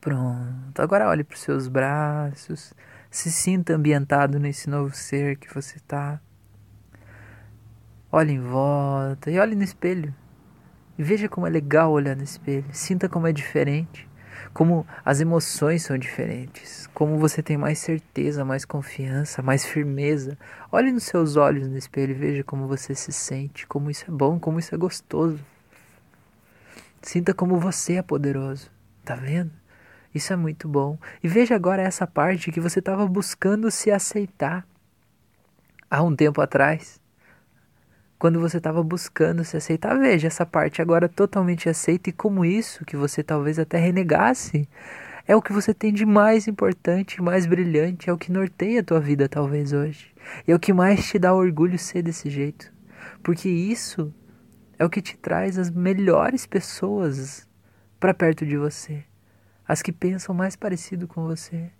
Pronto. 0.00 0.82
Agora 0.82 1.08
olhe 1.08 1.22
para 1.24 1.34
os 1.34 1.40
seus 1.40 1.68
braços. 1.68 2.74
Se 3.10 3.30
sinta 3.30 3.74
ambientado 3.74 4.38
nesse 4.40 4.68
novo 4.68 4.94
ser 4.94 5.36
que 5.36 5.52
você 5.54 5.76
está. 5.76 6.20
Olhe 8.10 8.32
em 8.32 8.40
volta 8.40 9.30
e 9.30 9.38
olhe 9.38 9.54
no 9.54 9.62
espelho. 9.62 10.14
E 10.98 11.02
veja 11.02 11.28
como 11.28 11.46
é 11.46 11.50
legal 11.50 11.92
olhar 11.92 12.16
no 12.16 12.22
espelho. 12.22 12.66
Sinta 12.72 13.08
como 13.08 13.26
é 13.26 13.32
diferente. 13.32 14.08
Como 14.52 14.86
as 15.04 15.20
emoções 15.20 15.82
são 15.82 15.98
diferentes. 15.98 16.86
Como 16.94 17.18
você 17.18 17.42
tem 17.42 17.56
mais 17.56 17.78
certeza, 17.78 18.44
mais 18.44 18.64
confiança, 18.64 19.42
mais 19.42 19.64
firmeza. 19.64 20.38
Olhe 20.70 20.92
nos 20.92 21.04
seus 21.04 21.36
olhos 21.36 21.68
no 21.68 21.76
espelho 21.76 22.12
e 22.12 22.14
veja 22.14 22.44
como 22.44 22.66
você 22.66 22.94
se 22.94 23.12
sente. 23.12 23.66
Como 23.66 23.90
isso 23.90 24.04
é 24.08 24.10
bom, 24.10 24.38
como 24.38 24.58
isso 24.58 24.74
é 24.74 24.78
gostoso. 24.78 25.38
Sinta 27.02 27.34
como 27.34 27.58
você 27.58 27.94
é 27.94 28.02
poderoso. 28.02 28.70
Tá 29.04 29.14
vendo? 29.14 29.50
Isso 30.14 30.32
é 30.32 30.36
muito 30.36 30.68
bom. 30.68 30.98
E 31.22 31.28
veja 31.28 31.54
agora 31.54 31.82
essa 31.82 32.06
parte 32.06 32.52
que 32.52 32.60
você 32.60 32.78
estava 32.78 33.06
buscando 33.06 33.70
se 33.70 33.90
aceitar 33.90 34.66
há 35.90 36.02
um 36.02 36.14
tempo 36.14 36.40
atrás 36.40 37.00
quando 38.24 38.40
você 38.40 38.56
estava 38.56 38.82
buscando 38.82 39.44
se 39.44 39.54
aceitar. 39.54 39.98
Veja 39.98 40.28
essa 40.28 40.46
parte 40.46 40.80
agora 40.80 41.10
totalmente 41.10 41.68
aceita 41.68 42.08
e 42.08 42.12
como 42.12 42.42
isso 42.42 42.82
que 42.82 42.96
você 42.96 43.22
talvez 43.22 43.58
até 43.58 43.76
renegasse 43.76 44.66
é 45.28 45.36
o 45.36 45.42
que 45.42 45.52
você 45.52 45.74
tem 45.74 45.92
de 45.92 46.06
mais 46.06 46.48
importante, 46.48 47.20
mais 47.20 47.44
brilhante, 47.44 48.08
é 48.08 48.12
o 48.14 48.16
que 48.16 48.32
norteia 48.32 48.80
a 48.80 48.82
tua 48.82 48.98
vida 48.98 49.28
talvez 49.28 49.74
hoje. 49.74 50.10
É 50.48 50.54
o 50.54 50.58
que 50.58 50.72
mais 50.72 51.06
te 51.06 51.18
dá 51.18 51.34
orgulho 51.34 51.78
ser 51.78 52.00
desse 52.00 52.30
jeito. 52.30 52.72
Porque 53.22 53.46
isso 53.46 54.10
é 54.78 54.86
o 54.86 54.88
que 54.88 55.02
te 55.02 55.18
traz 55.18 55.58
as 55.58 55.70
melhores 55.70 56.46
pessoas 56.46 57.46
para 58.00 58.14
perto 58.14 58.46
de 58.46 58.56
você. 58.56 59.04
As 59.68 59.82
que 59.82 59.92
pensam 59.92 60.34
mais 60.34 60.56
parecido 60.56 61.06
com 61.06 61.26
você. 61.26 61.70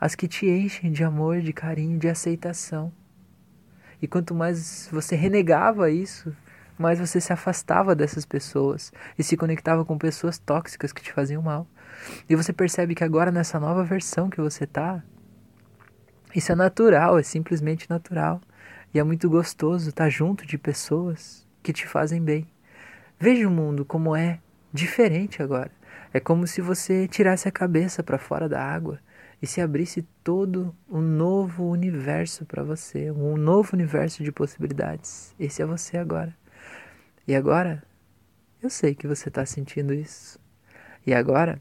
As 0.00 0.16
que 0.16 0.26
te 0.26 0.50
enchem 0.50 0.90
de 0.90 1.04
amor, 1.04 1.40
de 1.40 1.52
carinho, 1.52 1.96
de 1.96 2.08
aceitação. 2.08 2.92
E 4.04 4.06
quanto 4.06 4.34
mais 4.34 4.86
você 4.92 5.16
renegava 5.16 5.90
isso, 5.90 6.30
mais 6.78 6.98
você 6.98 7.22
se 7.22 7.32
afastava 7.32 7.94
dessas 7.94 8.26
pessoas 8.26 8.92
e 9.18 9.24
se 9.24 9.34
conectava 9.34 9.82
com 9.82 9.96
pessoas 9.96 10.38
tóxicas 10.38 10.92
que 10.92 11.02
te 11.02 11.10
faziam 11.10 11.40
mal. 11.40 11.66
E 12.28 12.36
você 12.36 12.52
percebe 12.52 12.94
que 12.94 13.02
agora 13.02 13.32
nessa 13.32 13.58
nova 13.58 13.82
versão 13.82 14.28
que 14.28 14.42
você 14.42 14.66
tá, 14.66 15.02
isso 16.36 16.52
é 16.52 16.54
natural, 16.54 17.18
é 17.18 17.22
simplesmente 17.22 17.88
natural. 17.88 18.42
E 18.92 18.98
é 18.98 19.02
muito 19.02 19.26
gostoso 19.30 19.88
estar 19.88 20.10
junto 20.10 20.46
de 20.46 20.58
pessoas 20.58 21.48
que 21.62 21.72
te 21.72 21.86
fazem 21.86 22.22
bem. 22.22 22.46
Veja 23.18 23.48
o 23.48 23.50
mundo 23.50 23.86
como 23.86 24.14
é 24.14 24.38
diferente 24.70 25.42
agora. 25.42 25.70
É 26.12 26.20
como 26.20 26.46
se 26.46 26.60
você 26.60 27.08
tirasse 27.08 27.48
a 27.48 27.52
cabeça 27.52 28.02
para 28.02 28.18
fora 28.18 28.50
da 28.50 28.62
água 28.62 29.00
e 29.40 29.46
se 29.46 29.60
abrisse 29.60 30.06
todo 30.22 30.74
um 30.88 31.00
novo 31.00 31.64
universo 31.68 32.44
para 32.44 32.62
você, 32.62 33.10
um 33.10 33.36
novo 33.36 33.70
universo 33.74 34.22
de 34.22 34.32
possibilidades. 34.32 35.34
Esse 35.38 35.62
é 35.62 35.66
você 35.66 35.96
agora. 35.96 36.34
E 37.26 37.34
agora, 37.34 37.82
eu 38.62 38.70
sei 38.70 38.94
que 38.94 39.06
você 39.06 39.28
está 39.28 39.44
sentindo 39.44 39.92
isso. 39.92 40.38
E 41.06 41.12
agora, 41.12 41.60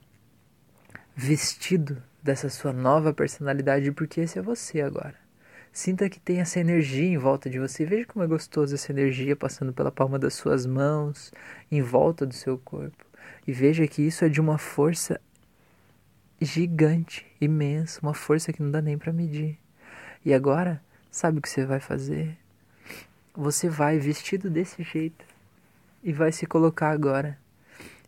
vestido 1.15 2.01
dessa 2.21 2.49
sua 2.49 2.71
nova 2.71 3.13
personalidade, 3.13 3.91
porque 3.91 4.21
esse 4.21 4.39
é 4.39 4.41
você 4.41 4.81
agora. 4.81 5.15
Sinta 5.71 6.07
que 6.07 6.19
tem 6.19 6.39
essa 6.39 6.59
energia 6.59 7.09
em 7.09 7.17
volta 7.17 7.49
de 7.49 7.59
você. 7.59 7.83
Veja 7.83 8.05
como 8.05 8.23
é 8.23 8.27
gostoso 8.27 8.75
essa 8.75 8.91
energia 8.91 9.35
passando 9.35 9.73
pela 9.73 9.91
palma 9.91 10.19
das 10.19 10.35
suas 10.35 10.65
mãos, 10.65 11.33
em 11.71 11.81
volta 11.81 12.25
do 12.25 12.33
seu 12.33 12.57
corpo. 12.59 13.03
E 13.47 13.51
veja 13.51 13.87
que 13.87 14.01
isso 14.01 14.23
é 14.23 14.29
de 14.29 14.39
uma 14.39 14.57
força 14.57 15.19
gigante, 16.43 17.25
imenso, 17.39 17.99
uma 18.01 18.13
força 18.13 18.51
que 18.51 18.61
não 18.61 18.71
dá 18.71 18.81
nem 18.81 18.97
para 18.97 19.13
medir. 19.13 19.57
E 20.25 20.33
agora, 20.33 20.81
sabe 21.11 21.39
o 21.39 21.41
que 21.41 21.49
você 21.49 21.65
vai 21.65 21.79
fazer? 21.79 22.37
Você 23.35 23.69
vai 23.69 23.97
vestido 23.97 24.49
desse 24.49 24.83
jeito 24.83 25.25
e 26.03 26.11
vai 26.11 26.31
se 26.31 26.45
colocar 26.45 26.91
agora 26.91 27.37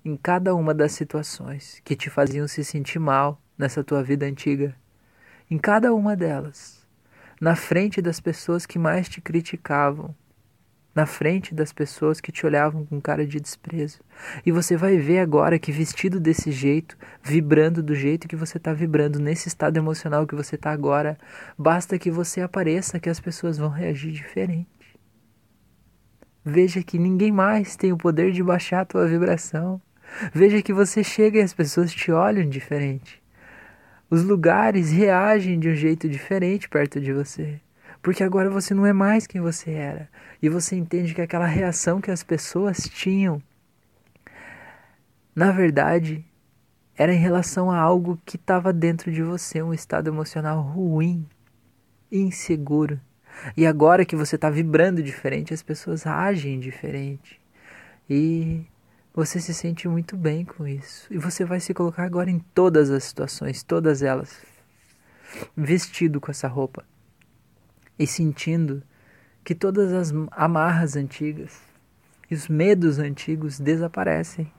em 0.03 0.15
cada 0.15 0.53
uma 0.53 0.73
das 0.73 0.91
situações 0.91 1.81
que 1.83 1.95
te 1.95 2.09
faziam 2.09 2.47
se 2.47 2.63
sentir 2.63 2.99
mal 2.99 3.41
nessa 3.57 3.83
tua 3.83 4.03
vida 4.03 4.25
antiga. 4.25 4.75
Em 5.49 5.57
cada 5.57 5.93
uma 5.93 6.15
delas, 6.15 6.85
na 7.41 7.55
frente 7.55 8.01
das 8.01 8.19
pessoas 8.19 8.65
que 8.65 8.77
mais 8.77 9.09
te 9.09 9.19
criticavam, 9.19 10.15
na 10.95 11.05
frente 11.05 11.53
das 11.53 11.73
pessoas 11.73 12.21
que 12.21 12.31
te 12.31 12.45
olhavam 12.45 12.85
com 12.85 13.01
cara 13.01 13.27
de 13.27 13.39
desprezo. 13.39 13.99
E 14.45 14.51
você 14.51 14.77
vai 14.77 14.97
ver 14.97 15.19
agora 15.19 15.59
que 15.59 15.69
vestido 15.69 16.21
desse 16.21 16.53
jeito, 16.53 16.97
vibrando 17.21 17.83
do 17.83 17.93
jeito 17.93 18.29
que 18.29 18.35
você 18.35 18.57
está 18.57 18.71
vibrando, 18.71 19.19
nesse 19.19 19.49
estado 19.49 19.75
emocional 19.75 20.25
que 20.25 20.33
você 20.33 20.55
está 20.55 20.71
agora, 20.71 21.17
basta 21.57 21.99
que 21.99 22.09
você 22.09 22.39
apareça 22.39 22.97
que 22.97 23.09
as 23.09 23.19
pessoas 23.19 23.57
vão 23.57 23.69
reagir 23.69 24.13
diferente. 24.13 24.69
Veja 26.45 26.81
que 26.81 26.97
ninguém 26.97 27.31
mais 27.31 27.75
tem 27.75 27.91
o 27.91 27.97
poder 27.97 28.31
de 28.31 28.41
baixar 28.41 28.81
a 28.81 28.85
tua 28.85 29.05
vibração. 29.05 29.81
Veja 30.33 30.61
que 30.61 30.71
você 30.71 31.03
chega 31.03 31.39
e 31.39 31.41
as 31.41 31.53
pessoas 31.53 31.91
te 31.91 32.11
olham 32.11 32.47
diferente. 32.47 33.21
Os 34.09 34.23
lugares 34.23 34.91
reagem 34.91 35.59
de 35.59 35.67
um 35.67 35.75
jeito 35.75 36.07
diferente 36.07 36.69
perto 36.69 37.01
de 37.01 37.11
você. 37.11 37.59
Porque 38.05 38.23
agora 38.23 38.51
você 38.51 38.71
não 38.75 38.85
é 38.85 38.93
mais 38.93 39.25
quem 39.25 39.41
você 39.41 39.71
era. 39.71 40.07
E 40.39 40.47
você 40.47 40.75
entende 40.75 41.15
que 41.15 41.21
aquela 41.23 41.47
reação 41.47 41.99
que 41.99 42.11
as 42.11 42.21
pessoas 42.21 42.87
tinham, 42.87 43.41
na 45.35 45.51
verdade, 45.51 46.23
era 46.95 47.11
em 47.11 47.17
relação 47.17 47.71
a 47.71 47.79
algo 47.79 48.21
que 48.23 48.35
estava 48.35 48.71
dentro 48.71 49.11
de 49.11 49.23
você, 49.23 49.59
um 49.59 49.73
estado 49.73 50.07
emocional 50.07 50.61
ruim, 50.61 51.25
inseguro. 52.11 53.01
E 53.57 53.65
agora 53.65 54.05
que 54.05 54.15
você 54.15 54.35
está 54.35 54.51
vibrando 54.51 55.01
diferente, 55.01 55.51
as 55.51 55.63
pessoas 55.63 56.05
agem 56.05 56.59
diferente. 56.59 57.41
E 58.07 58.67
você 59.15 59.39
se 59.39 59.51
sente 59.51 59.87
muito 59.87 60.15
bem 60.15 60.45
com 60.45 60.67
isso. 60.67 61.11
E 61.11 61.17
você 61.17 61.43
vai 61.43 61.59
se 61.59 61.73
colocar 61.73 62.03
agora 62.03 62.29
em 62.29 62.37
todas 62.53 62.91
as 62.91 63.03
situações, 63.03 63.63
todas 63.63 64.03
elas, 64.03 64.45
vestido 65.57 66.21
com 66.21 66.29
essa 66.29 66.47
roupa 66.47 66.85
e 67.97 68.05
sentindo 68.05 68.83
que 69.43 69.55
todas 69.55 69.93
as 69.93 70.13
amarras 70.31 70.95
antigas 70.95 71.61
e 72.29 72.35
os 72.35 72.47
medos 72.47 72.99
antigos 72.99 73.59
desaparecem. 73.59 74.51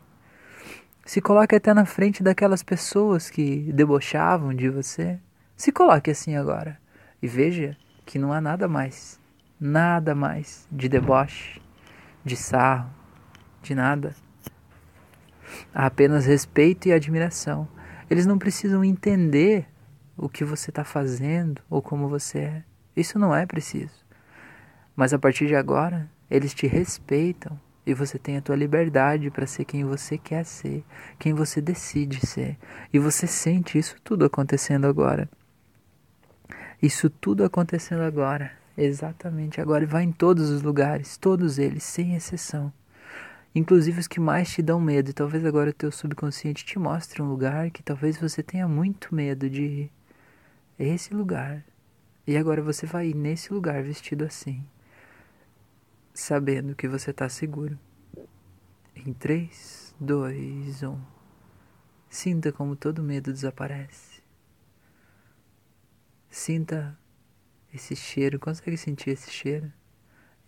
Se 1.05 1.21
coloque 1.21 1.55
até 1.55 1.73
na 1.73 1.85
frente 1.85 2.23
daquelas 2.23 2.63
pessoas 2.63 3.31
que 3.31 3.73
debochavam 3.73 4.55
de 4.55 4.69
você. 4.69 5.19
Se 5.57 5.71
coloque 5.71 6.11
assim 6.11 6.37
agora 6.37 6.79
e 7.23 7.29
veja 7.29 7.77
que 8.05 8.19
não 8.19 8.33
há 8.33 8.41
nada 8.41 8.69
mais, 8.69 9.21
nada 9.59 10.15
mais 10.15 10.67
de 10.71 10.89
deboche, 10.89 11.61
de 12.25 12.37
sarro, 12.37 12.91
de 13.63 13.75
nada. 13.75 14.15
Há 15.75 15.87
apenas 15.87 16.27
respeito 16.27 16.89
e 16.89 16.93
admiração. 16.93 17.69
Eles 18.11 18.27
não 18.27 18.39
precisam 18.39 18.85
entender 18.85 19.67
o 20.17 20.29
que 20.29 20.45
você 20.45 20.71
está 20.71 20.85
fazendo 20.85 21.61
ou 21.69 21.83
como 21.83 22.09
você 22.09 22.39
é. 22.39 22.65
Isso 22.97 23.19
não 23.19 23.35
é 23.35 23.45
preciso. 23.45 23.95
Mas 24.97 25.13
a 25.13 25.19
partir 25.19 25.47
de 25.47 25.55
agora, 25.55 26.11
eles 26.31 26.55
te 26.55 26.67
respeitam 26.67 27.61
E 27.87 27.95
você 27.95 28.19
tem 28.19 28.37
a 28.37 28.43
tua 28.43 28.57
liberdade 28.57 29.31
para 29.31 29.47
ser 29.47 29.65
quem 29.65 29.85
você 29.85 30.19
quer 30.19 30.45
ser, 30.45 30.85
quem 31.21 31.33
você 31.33 31.61
decide 31.61 32.27
ser. 32.27 32.59
E 32.93 32.99
você 32.99 33.29
sente 33.29 33.79
isso 33.79 33.95
tudo 34.03 34.25
acontecendo 34.25 34.89
agora. 34.89 35.29
Isso 36.83 37.09
tudo 37.09 37.45
acontecendo 37.45 38.03
agora, 38.03 38.51
exatamente 38.77 39.61
agora, 39.61 39.85
e 39.85 39.87
vai 39.87 40.03
em 40.03 40.11
todos 40.11 40.51
os 40.51 40.63
lugares, 40.63 41.17
todos 41.17 41.59
eles, 41.59 41.85
sem 41.85 42.17
exceção. 42.17 42.73
Inclusive 43.55 44.01
os 44.01 44.09
que 44.09 44.21
mais 44.21 44.51
te 44.51 44.61
dão 44.61 44.81
medo. 44.81 45.11
E 45.11 45.15
talvez 45.15 45.45
agora 45.47 45.71
o 45.71 45.73
teu 45.73 45.93
subconsciente 45.93 46.65
te 46.65 46.79
mostre 46.79 47.23
um 47.23 47.29
lugar 47.29 47.71
que 47.71 47.83
talvez 47.83 48.19
você 48.19 48.43
tenha 48.43 48.67
muito 48.67 49.15
medo 49.15 49.49
de 49.49 49.63
ir. 49.63 49.93
Esse 50.79 51.15
lugar. 51.15 51.65
E 52.27 52.37
agora 52.37 52.61
você 52.63 52.87
vai 52.87 53.09
ir 53.09 53.15
nesse 53.15 53.53
lugar 53.53 53.83
vestido 53.83 54.25
assim 54.25 54.65
sabendo 56.17 56.75
que 56.75 56.89
você 56.89 57.11
está 57.11 57.29
seguro. 57.29 57.79
Em 58.95 59.13
3, 59.13 59.95
2, 60.01 60.83
1. 60.83 61.01
Sinta 62.09 62.51
como 62.51 62.75
todo 62.75 63.03
medo 63.03 63.33
desaparece. 63.33 64.23
Sinta 66.31 66.99
esse 67.73 67.95
cheiro. 67.95 68.41
Consegue 68.41 68.77
sentir 68.79 69.11
esse 69.11 69.31
cheiro? 69.31 69.71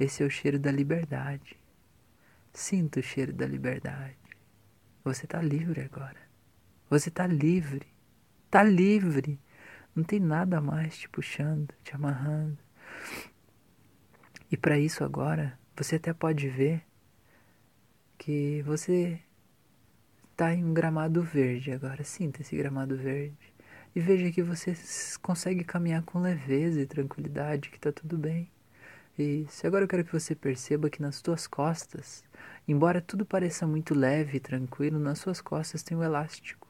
Esse 0.00 0.22
é 0.22 0.26
o 0.26 0.30
cheiro 0.30 0.58
da 0.58 0.72
liberdade. 0.72 1.60
Sinta 2.52 3.00
o 3.00 3.02
cheiro 3.02 3.32
da 3.32 3.46
liberdade. 3.46 4.16
Você 5.04 5.26
está 5.26 5.42
livre 5.42 5.82
agora. 5.82 6.18
Você 6.88 7.10
está 7.10 7.26
livre. 7.26 7.86
Está 8.46 8.62
livre. 8.62 9.38
Não 9.98 10.04
tem 10.04 10.20
nada 10.20 10.60
mais 10.60 10.96
te 10.96 11.08
puxando, 11.08 11.74
te 11.82 11.92
amarrando. 11.92 12.56
E 14.48 14.56
para 14.56 14.78
isso 14.78 15.02
agora, 15.02 15.58
você 15.76 15.96
até 15.96 16.12
pode 16.12 16.48
ver 16.48 16.84
que 18.16 18.62
você 18.62 19.20
está 20.30 20.54
em 20.54 20.64
um 20.64 20.72
gramado 20.72 21.20
verde 21.20 21.72
agora. 21.72 22.04
Sinta 22.04 22.42
esse 22.42 22.56
gramado 22.56 22.96
verde. 22.96 23.52
E 23.92 23.98
veja 23.98 24.30
que 24.30 24.40
você 24.40 24.72
consegue 25.20 25.64
caminhar 25.64 26.04
com 26.04 26.20
leveza 26.20 26.80
e 26.80 26.86
tranquilidade, 26.86 27.68
que 27.68 27.76
está 27.76 27.90
tudo 27.90 28.16
bem. 28.16 28.48
Isso. 29.18 29.66
Agora 29.66 29.82
eu 29.82 29.88
quero 29.88 30.04
que 30.04 30.12
você 30.12 30.32
perceba 30.32 30.88
que 30.88 31.02
nas 31.02 31.20
tuas 31.20 31.48
costas, 31.48 32.22
embora 32.68 33.00
tudo 33.00 33.26
pareça 33.26 33.66
muito 33.66 33.96
leve 33.96 34.36
e 34.36 34.40
tranquilo, 34.40 35.00
nas 35.00 35.18
suas 35.18 35.40
costas 35.40 35.82
tem 35.82 35.96
um 35.96 36.04
elástico. 36.04 36.67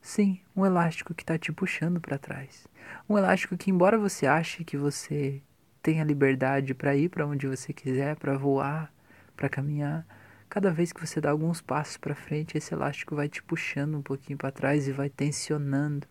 Sim, 0.00 0.40
um 0.56 0.64
elástico 0.64 1.14
que 1.14 1.22
está 1.22 1.38
te 1.38 1.52
puxando 1.52 2.00
para 2.00 2.18
trás. 2.18 2.66
Um 3.08 3.18
elástico 3.18 3.56
que, 3.56 3.70
embora 3.70 3.98
você 3.98 4.26
ache 4.26 4.64
que 4.64 4.76
você 4.76 5.42
tenha 5.82 6.04
liberdade 6.04 6.74
para 6.74 6.96
ir 6.96 7.08
para 7.08 7.26
onde 7.26 7.46
você 7.46 7.72
quiser, 7.72 8.16
para 8.16 8.36
voar, 8.36 8.92
para 9.36 9.48
caminhar. 9.48 10.06
Cada 10.48 10.70
vez 10.70 10.92
que 10.92 11.06
você 11.06 11.20
dá 11.20 11.30
alguns 11.30 11.60
passos 11.60 11.96
para 11.96 12.14
frente, 12.14 12.56
esse 12.56 12.72
elástico 12.72 13.14
vai 13.14 13.28
te 13.28 13.42
puxando 13.42 13.96
um 13.96 14.02
pouquinho 14.02 14.38
para 14.38 14.50
trás 14.50 14.88
e 14.88 14.92
vai 14.92 15.10
tensionando. 15.10 16.06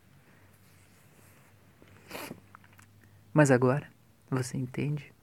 Mas 3.33 3.51
agora, 3.51 3.87
você 4.29 4.57
entende 4.57 5.13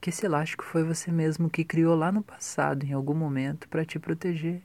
que 0.00 0.10
esse 0.10 0.26
elástico 0.26 0.64
foi 0.64 0.82
você 0.82 1.12
mesmo 1.12 1.48
que 1.48 1.64
criou 1.64 1.94
lá 1.94 2.10
no 2.10 2.22
passado, 2.22 2.84
em 2.84 2.92
algum 2.92 3.14
momento, 3.14 3.68
para 3.68 3.84
te 3.84 3.98
proteger. 3.98 4.62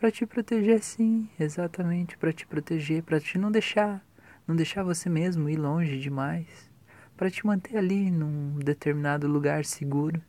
Para 0.00 0.10
te 0.10 0.24
proteger, 0.24 0.82
sim, 0.82 1.28
exatamente, 1.38 2.16
para 2.16 2.32
te 2.32 2.46
proteger, 2.46 3.02
para 3.02 3.20
te 3.20 3.36
não 3.36 3.52
deixar, 3.52 4.02
não 4.48 4.56
deixar 4.56 4.82
você 4.82 5.10
mesmo 5.10 5.46
ir 5.46 5.58
longe 5.58 5.98
demais 5.98 6.70
para 7.18 7.30
te 7.30 7.44
manter 7.46 7.76
ali 7.76 8.10
num 8.10 8.58
determinado 8.60 9.28
lugar 9.28 9.62
seguro. 9.62 10.22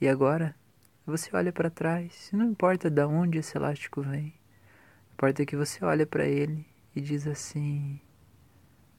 E 0.00 0.08
agora, 0.08 0.52
você 1.06 1.30
olha 1.32 1.52
para 1.52 1.70
trás, 1.70 2.28
e 2.32 2.36
não 2.36 2.44
importa 2.44 2.90
de 2.90 3.04
onde 3.04 3.38
esse 3.38 3.56
elástico 3.56 4.02
vem, 4.02 4.34
importa 5.12 5.46
que 5.46 5.54
você 5.54 5.84
olha 5.84 6.04
para 6.04 6.26
ele 6.26 6.66
e 6.92 7.00
diz 7.00 7.28
assim: 7.28 8.00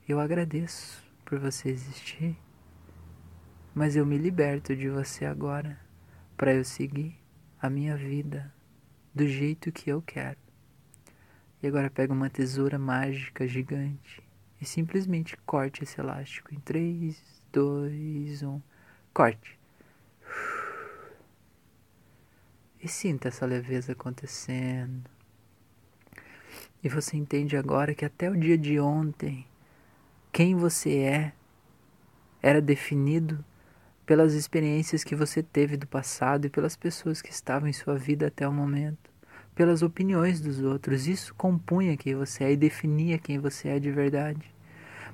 Eu 0.07 0.17
agradeço 0.17 1.03
por 1.25 1.39
você 1.39 1.67
existir, 1.67 2.37
mas 3.75 3.97
eu 3.97 4.05
me 4.05 4.17
liberto 4.17 4.73
de 4.73 4.87
você 4.87 5.25
agora 5.25 5.77
para 6.37 6.53
eu 6.53 6.63
seguir 6.63 7.19
a 7.61 7.69
minha 7.69 7.97
vida 7.97 8.49
do 9.13 9.27
jeito 9.27 9.71
que 9.71 9.89
eu 9.89 10.01
quero. 10.01 10.37
E 11.61 11.67
agora 11.67 11.89
pega 11.89 12.13
uma 12.13 12.29
tesoura 12.29 12.79
mágica 12.79 13.47
gigante 13.47 14.23
e 14.59 14.65
simplesmente 14.65 15.37
corte 15.45 15.83
esse 15.83 15.99
elástico 15.99 16.53
em 16.53 16.59
3, 16.59 17.21
2, 17.51 18.43
1. 18.43 18.61
Corte. 19.13 19.59
E 22.81 22.87
sinta 22.87 23.27
essa 23.27 23.45
leveza 23.45 23.91
acontecendo. 23.91 25.09
E 26.83 26.89
você 26.89 27.15
entende 27.15 27.55
agora 27.55 27.93
que 27.93 28.05
até 28.05 28.29
o 28.29 28.35
dia 28.35 28.57
de 28.57 28.79
ontem, 28.79 29.45
quem 30.31 30.55
você 30.55 30.97
é 30.97 31.33
era 32.41 32.59
definido 32.59 33.43
pelas 34.05 34.33
experiências 34.33 35.03
que 35.03 35.15
você 35.15 35.41
teve 35.41 35.77
do 35.77 35.87
passado 35.87 36.45
e 36.45 36.49
pelas 36.49 36.75
pessoas 36.75 37.21
que 37.21 37.31
estavam 37.31 37.67
em 37.67 37.73
sua 37.73 37.97
vida 37.97 38.27
até 38.27 38.47
o 38.47 38.51
momento 38.51 39.11
pelas 39.61 39.81
opiniões 39.83 40.39
dos 40.41 40.59
outros. 40.61 41.07
Isso 41.07 41.35
compunha 41.35 41.97
quem 41.97 42.15
você 42.15 42.45
é 42.45 42.51
e 42.53 42.57
definia 42.57 43.19
quem 43.19 43.37
você 43.37 43.69
é 43.69 43.79
de 43.79 43.91
verdade. 43.91 44.51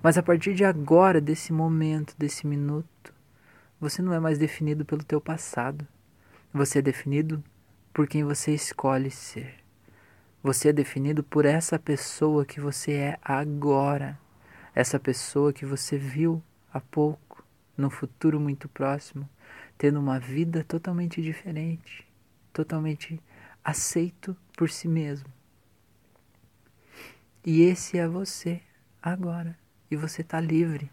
Mas 0.01 0.17
a 0.17 0.23
partir 0.23 0.53
de 0.53 0.63
agora, 0.63 1.19
desse 1.19 1.51
momento, 1.51 2.15
desse 2.17 2.45
minuto, 2.45 3.13
você 3.77 4.01
não 4.01 4.13
é 4.13 4.19
mais 4.19 4.37
definido 4.37 4.85
pelo 4.85 5.03
teu 5.03 5.19
passado. 5.19 5.85
Você 6.53 6.79
é 6.79 6.81
definido 6.81 7.43
por 7.93 8.07
quem 8.07 8.23
você 8.23 8.53
escolhe 8.53 9.11
ser. 9.11 9.55
Você 10.41 10.69
é 10.69 10.73
definido 10.73 11.23
por 11.23 11.45
essa 11.45 11.77
pessoa 11.77 12.45
que 12.45 12.61
você 12.61 12.93
é 12.93 13.19
agora. 13.21 14.17
Essa 14.73 14.99
pessoa 14.99 15.51
que 15.51 15.65
você 15.65 15.97
viu 15.97 16.41
há 16.71 16.79
pouco, 16.79 17.26
num 17.77 17.89
futuro 17.89 18.39
muito 18.39 18.67
próximo, 18.67 19.29
tendo 19.77 19.99
uma 19.99 20.19
vida 20.19 20.63
totalmente 20.63 21.21
diferente, 21.21 22.05
totalmente 22.51 23.21
aceito 23.63 24.35
por 24.57 24.69
si 24.69 24.87
mesmo. 24.87 25.29
E 27.45 27.61
esse 27.61 27.97
é 27.97 28.07
você 28.07 28.59
agora. 29.01 29.57
E 29.89 29.95
você 29.95 30.21
está 30.21 30.39
livre. 30.41 30.91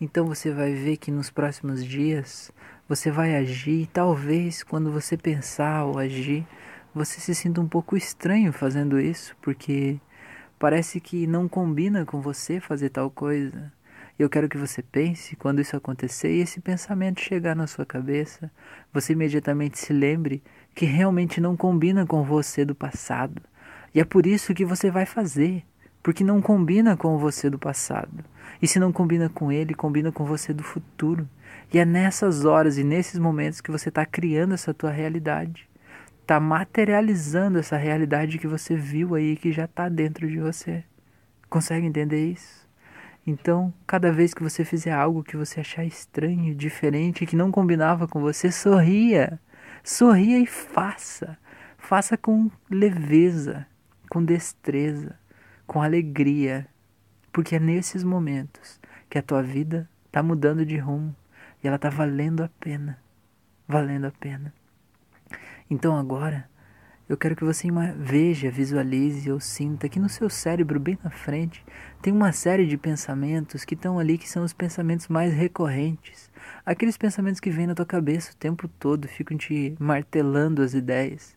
Então 0.00 0.26
você 0.26 0.52
vai 0.52 0.72
ver 0.72 0.98
que 0.98 1.10
nos 1.10 1.30
próximos 1.30 1.84
dias 1.84 2.52
você 2.88 3.10
vai 3.10 3.34
agir 3.34 3.82
e 3.82 3.86
talvez 3.86 4.62
quando 4.62 4.92
você 4.92 5.16
pensar 5.16 5.84
ou 5.84 5.98
agir, 5.98 6.46
você 6.94 7.20
se 7.20 7.34
sinta 7.34 7.60
um 7.60 7.68
pouco 7.68 7.96
estranho 7.96 8.52
fazendo 8.52 9.00
isso, 9.00 9.36
porque 9.42 9.98
parece 10.58 11.00
que 11.00 11.26
não 11.26 11.48
combina 11.48 12.06
com 12.06 12.20
você 12.20 12.60
fazer 12.60 12.90
tal 12.90 13.10
coisa. 13.10 13.72
Eu 14.18 14.30
quero 14.30 14.48
que 14.48 14.56
você 14.56 14.82
pense 14.82 15.36
quando 15.36 15.60
isso 15.60 15.76
acontecer 15.76 16.34
e 16.34 16.40
esse 16.40 16.58
pensamento 16.58 17.20
chegar 17.20 17.54
na 17.54 17.66
sua 17.66 17.84
cabeça, 17.84 18.50
você 18.90 19.12
imediatamente 19.12 19.78
se 19.78 19.92
lembre 19.92 20.42
que 20.74 20.86
realmente 20.86 21.38
não 21.38 21.54
combina 21.54 22.06
com 22.06 22.22
você 22.22 22.64
do 22.64 22.74
passado. 22.74 23.42
E 23.94 24.00
é 24.00 24.04
por 24.04 24.26
isso 24.26 24.54
que 24.54 24.64
você 24.64 24.90
vai 24.90 25.04
fazer, 25.04 25.62
porque 26.02 26.24
não 26.24 26.40
combina 26.40 26.96
com 26.96 27.18
você 27.18 27.50
do 27.50 27.58
passado. 27.58 28.24
E 28.60 28.66
se 28.66 28.78
não 28.78 28.90
combina 28.90 29.28
com 29.28 29.52
ele, 29.52 29.74
combina 29.74 30.10
com 30.10 30.24
você 30.24 30.50
do 30.54 30.62
futuro. 30.62 31.28
E 31.70 31.78
é 31.78 31.84
nessas 31.84 32.46
horas 32.46 32.78
e 32.78 32.84
nesses 32.84 33.18
momentos 33.18 33.60
que 33.60 33.70
você 33.70 33.90
está 33.90 34.06
criando 34.06 34.54
essa 34.54 34.72
tua 34.72 34.90
realidade. 34.90 35.68
Está 36.22 36.40
materializando 36.40 37.58
essa 37.58 37.76
realidade 37.76 38.38
que 38.38 38.46
você 38.46 38.74
viu 38.74 39.14
aí, 39.14 39.36
que 39.36 39.52
já 39.52 39.66
está 39.66 39.90
dentro 39.90 40.26
de 40.26 40.38
você. 40.38 40.84
Consegue 41.50 41.86
entender 41.86 42.32
isso? 42.32 42.65
Então, 43.26 43.74
cada 43.84 44.12
vez 44.12 44.32
que 44.32 44.42
você 44.42 44.64
fizer 44.64 44.92
algo 44.92 45.24
que 45.24 45.36
você 45.36 45.58
achar 45.58 45.84
estranho, 45.84 46.54
diferente, 46.54 47.26
que 47.26 47.34
não 47.34 47.50
combinava 47.50 48.06
com 48.06 48.20
você, 48.20 48.52
sorria. 48.52 49.40
Sorria 49.82 50.38
e 50.38 50.46
faça. 50.46 51.36
Faça 51.76 52.16
com 52.16 52.48
leveza, 52.70 53.66
com 54.08 54.24
destreza, 54.24 55.18
com 55.66 55.82
alegria. 55.82 56.68
Porque 57.32 57.56
é 57.56 57.58
nesses 57.58 58.04
momentos 58.04 58.80
que 59.10 59.18
a 59.18 59.22
tua 59.22 59.42
vida 59.42 59.90
está 60.06 60.22
mudando 60.22 60.64
de 60.64 60.76
rumo 60.76 61.14
e 61.62 61.66
ela 61.66 61.76
está 61.76 61.90
valendo 61.90 62.44
a 62.44 62.48
pena. 62.60 62.96
Valendo 63.66 64.06
a 64.06 64.12
pena. 64.12 64.54
Então 65.68 65.96
agora 65.96 66.48
eu 67.08 67.16
quero 67.16 67.36
que 67.36 67.44
você 67.44 67.68
veja, 67.96 68.50
visualize 68.50 69.30
ou 69.30 69.38
sinta 69.38 69.88
que 69.88 70.00
no 70.00 70.08
seu 70.08 70.28
cérebro, 70.28 70.80
bem 70.80 70.98
na 71.04 71.10
frente, 71.10 71.64
tem 72.02 72.12
uma 72.12 72.32
série 72.32 72.66
de 72.66 72.76
pensamentos 72.76 73.64
que 73.64 73.74
estão 73.74 73.98
ali, 73.98 74.16
que 74.16 74.28
são 74.28 74.44
os 74.44 74.52
pensamentos 74.52 75.08
mais 75.08 75.32
recorrentes. 75.32 76.30
Aqueles 76.64 76.96
pensamentos 76.96 77.40
que 77.40 77.50
vêm 77.50 77.66
na 77.66 77.74
tua 77.74 77.86
cabeça 77.86 78.32
o 78.32 78.36
tempo 78.36 78.68
todo, 78.68 79.08
ficam 79.08 79.36
te 79.36 79.74
martelando 79.78 80.62
as 80.62 80.74
ideias. 80.74 81.36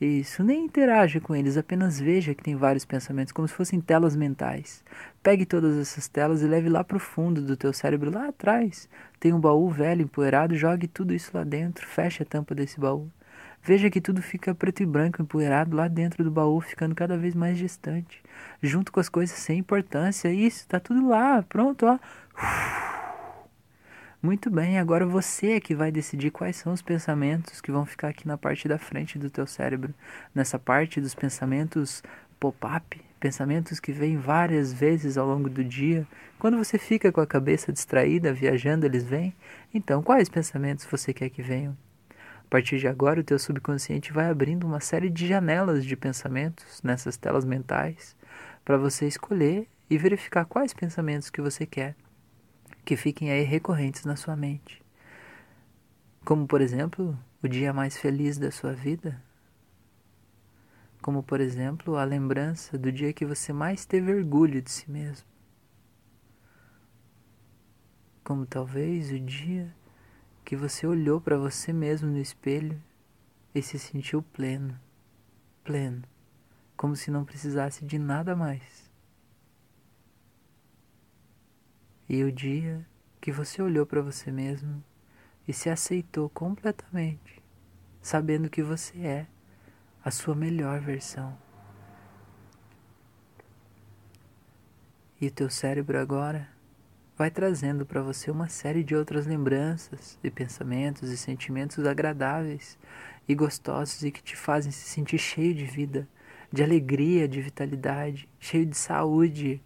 Isso, 0.00 0.44
nem 0.44 0.64
interaja 0.64 1.20
com 1.20 1.34
eles, 1.34 1.56
apenas 1.56 1.98
veja 1.98 2.32
que 2.32 2.42
tem 2.42 2.54
vários 2.54 2.84
pensamentos, 2.84 3.32
como 3.32 3.48
se 3.48 3.54
fossem 3.54 3.80
telas 3.80 4.14
mentais. 4.14 4.84
Pegue 5.22 5.44
todas 5.44 5.76
essas 5.76 6.06
telas 6.06 6.40
e 6.40 6.46
leve 6.46 6.68
lá 6.68 6.84
para 6.84 6.96
o 6.96 7.00
fundo 7.00 7.42
do 7.42 7.56
teu 7.56 7.72
cérebro, 7.72 8.12
lá 8.12 8.28
atrás. 8.28 8.88
Tem 9.18 9.32
um 9.32 9.40
baú 9.40 9.68
velho, 9.70 10.02
empoeirado, 10.02 10.54
jogue 10.54 10.86
tudo 10.86 11.12
isso 11.12 11.32
lá 11.34 11.42
dentro, 11.42 11.84
feche 11.84 12.22
a 12.22 12.26
tampa 12.26 12.54
desse 12.54 12.78
baú. 12.78 13.10
Veja 13.60 13.90
que 13.90 14.00
tudo 14.00 14.22
fica 14.22 14.54
preto 14.54 14.82
e 14.82 14.86
branco, 14.86 15.20
empoeirado 15.20 15.76
lá 15.76 15.88
dentro 15.88 16.22
do 16.22 16.30
baú, 16.30 16.60
ficando 16.60 16.94
cada 16.94 17.18
vez 17.18 17.34
mais 17.34 17.58
distante, 17.58 18.22
junto 18.62 18.92
com 18.92 19.00
as 19.00 19.08
coisas 19.08 19.38
sem 19.38 19.58
importância. 19.58 20.32
Isso, 20.32 20.66
tá 20.66 20.80
tudo 20.80 21.08
lá, 21.08 21.42
pronto, 21.42 21.86
ó. 21.86 21.98
Muito 24.20 24.50
bem, 24.50 24.80
agora 24.80 25.06
você 25.06 25.52
é 25.52 25.60
que 25.60 25.76
vai 25.76 25.92
decidir 25.92 26.32
quais 26.32 26.56
são 26.56 26.72
os 26.72 26.82
pensamentos 26.82 27.60
que 27.60 27.70
vão 27.70 27.86
ficar 27.86 28.08
aqui 28.08 28.26
na 28.26 28.36
parte 28.36 28.66
da 28.66 28.76
frente 28.76 29.16
do 29.16 29.30
teu 29.30 29.46
cérebro, 29.46 29.94
nessa 30.34 30.58
parte 30.58 31.00
dos 31.00 31.14
pensamentos 31.14 32.02
pop-up, 32.40 33.00
pensamentos 33.20 33.78
que 33.78 33.92
vêm 33.92 34.16
várias 34.16 34.72
vezes 34.72 35.16
ao 35.16 35.24
longo 35.24 35.48
do 35.48 35.62
dia. 35.62 36.04
Quando 36.36 36.56
você 36.56 36.78
fica 36.78 37.12
com 37.12 37.20
a 37.20 37.26
cabeça 37.26 37.72
distraída, 37.72 38.32
viajando, 38.32 38.86
eles 38.86 39.04
vêm. 39.04 39.32
Então, 39.72 40.02
quais 40.02 40.28
pensamentos 40.28 40.84
você 40.84 41.12
quer 41.12 41.28
que 41.28 41.40
venham? 41.40 41.76
A 42.10 42.50
partir 42.50 42.78
de 42.78 42.88
agora, 42.88 43.20
o 43.20 43.24
teu 43.24 43.38
subconsciente 43.38 44.12
vai 44.12 44.28
abrindo 44.28 44.66
uma 44.66 44.80
série 44.80 45.10
de 45.10 45.28
janelas 45.28 45.84
de 45.84 45.94
pensamentos 45.94 46.82
nessas 46.82 47.16
telas 47.16 47.44
mentais 47.44 48.16
para 48.68 48.76
você 48.76 49.08
escolher 49.08 49.66
e 49.88 49.96
verificar 49.96 50.44
quais 50.44 50.74
pensamentos 50.74 51.30
que 51.30 51.40
você 51.40 51.64
quer 51.64 51.96
que 52.84 52.98
fiquem 52.98 53.30
aí 53.30 53.42
recorrentes 53.42 54.04
na 54.04 54.14
sua 54.14 54.36
mente. 54.36 54.82
Como, 56.22 56.46
por 56.46 56.60
exemplo, 56.60 57.18
o 57.42 57.48
dia 57.48 57.72
mais 57.72 57.96
feliz 57.96 58.36
da 58.36 58.50
sua 58.50 58.74
vida. 58.74 59.24
Como, 61.00 61.22
por 61.22 61.40
exemplo, 61.40 61.96
a 61.96 62.04
lembrança 62.04 62.76
do 62.76 62.92
dia 62.92 63.10
que 63.10 63.24
você 63.24 63.54
mais 63.54 63.86
teve 63.86 64.12
orgulho 64.12 64.60
de 64.60 64.70
si 64.70 64.90
mesmo. 64.90 65.26
Como 68.22 68.44
talvez 68.44 69.10
o 69.10 69.18
dia 69.18 69.74
que 70.44 70.54
você 70.54 70.86
olhou 70.86 71.22
para 71.22 71.38
você 71.38 71.72
mesmo 71.72 72.10
no 72.10 72.18
espelho 72.18 72.78
e 73.54 73.62
se 73.62 73.78
sentiu 73.78 74.20
pleno, 74.20 74.78
pleno, 75.64 76.02
como 76.78 76.94
se 76.94 77.10
não 77.10 77.24
precisasse 77.24 77.84
de 77.84 77.98
nada 77.98 78.36
mais. 78.36 78.88
E 82.08 82.22
o 82.22 82.30
dia 82.30 82.86
que 83.20 83.32
você 83.32 83.60
olhou 83.60 83.84
para 83.84 84.00
você 84.00 84.30
mesmo 84.30 84.82
e 85.46 85.52
se 85.52 85.68
aceitou 85.68 86.30
completamente, 86.30 87.42
sabendo 88.00 88.48
que 88.48 88.62
você 88.62 88.96
é 89.00 89.26
a 90.04 90.10
sua 90.12 90.36
melhor 90.36 90.80
versão. 90.80 91.36
E 95.20 95.26
o 95.26 95.30
teu 95.32 95.50
cérebro 95.50 95.98
agora 95.98 96.48
vai 97.16 97.28
trazendo 97.28 97.84
para 97.84 98.00
você 98.00 98.30
uma 98.30 98.48
série 98.48 98.84
de 98.84 98.94
outras 98.94 99.26
lembranças 99.26 100.16
e 100.22 100.30
pensamentos 100.30 101.10
e 101.10 101.16
sentimentos 101.16 101.84
agradáveis 101.84 102.78
e 103.26 103.34
gostosos 103.34 104.04
e 104.04 104.12
que 104.12 104.22
te 104.22 104.36
fazem 104.36 104.70
se 104.70 104.88
sentir 104.88 105.18
cheio 105.18 105.52
de 105.52 105.64
vida, 105.64 106.08
de 106.52 106.62
alegria, 106.62 107.28
de 107.28 107.40
vitalidade, 107.40 108.28
cheio 108.40 108.64
de 108.64 108.76
saúde, 108.76 109.62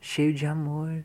cheio 0.00 0.32
de 0.32 0.46
amor, 0.46 1.04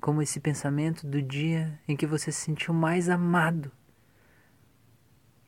como 0.00 0.22
esse 0.22 0.40
pensamento 0.40 1.06
do 1.06 1.20
dia 1.20 1.78
em 1.86 1.94
que 1.94 2.06
você 2.06 2.32
se 2.32 2.40
sentiu 2.40 2.72
mais 2.72 3.08
amado. 3.08 3.70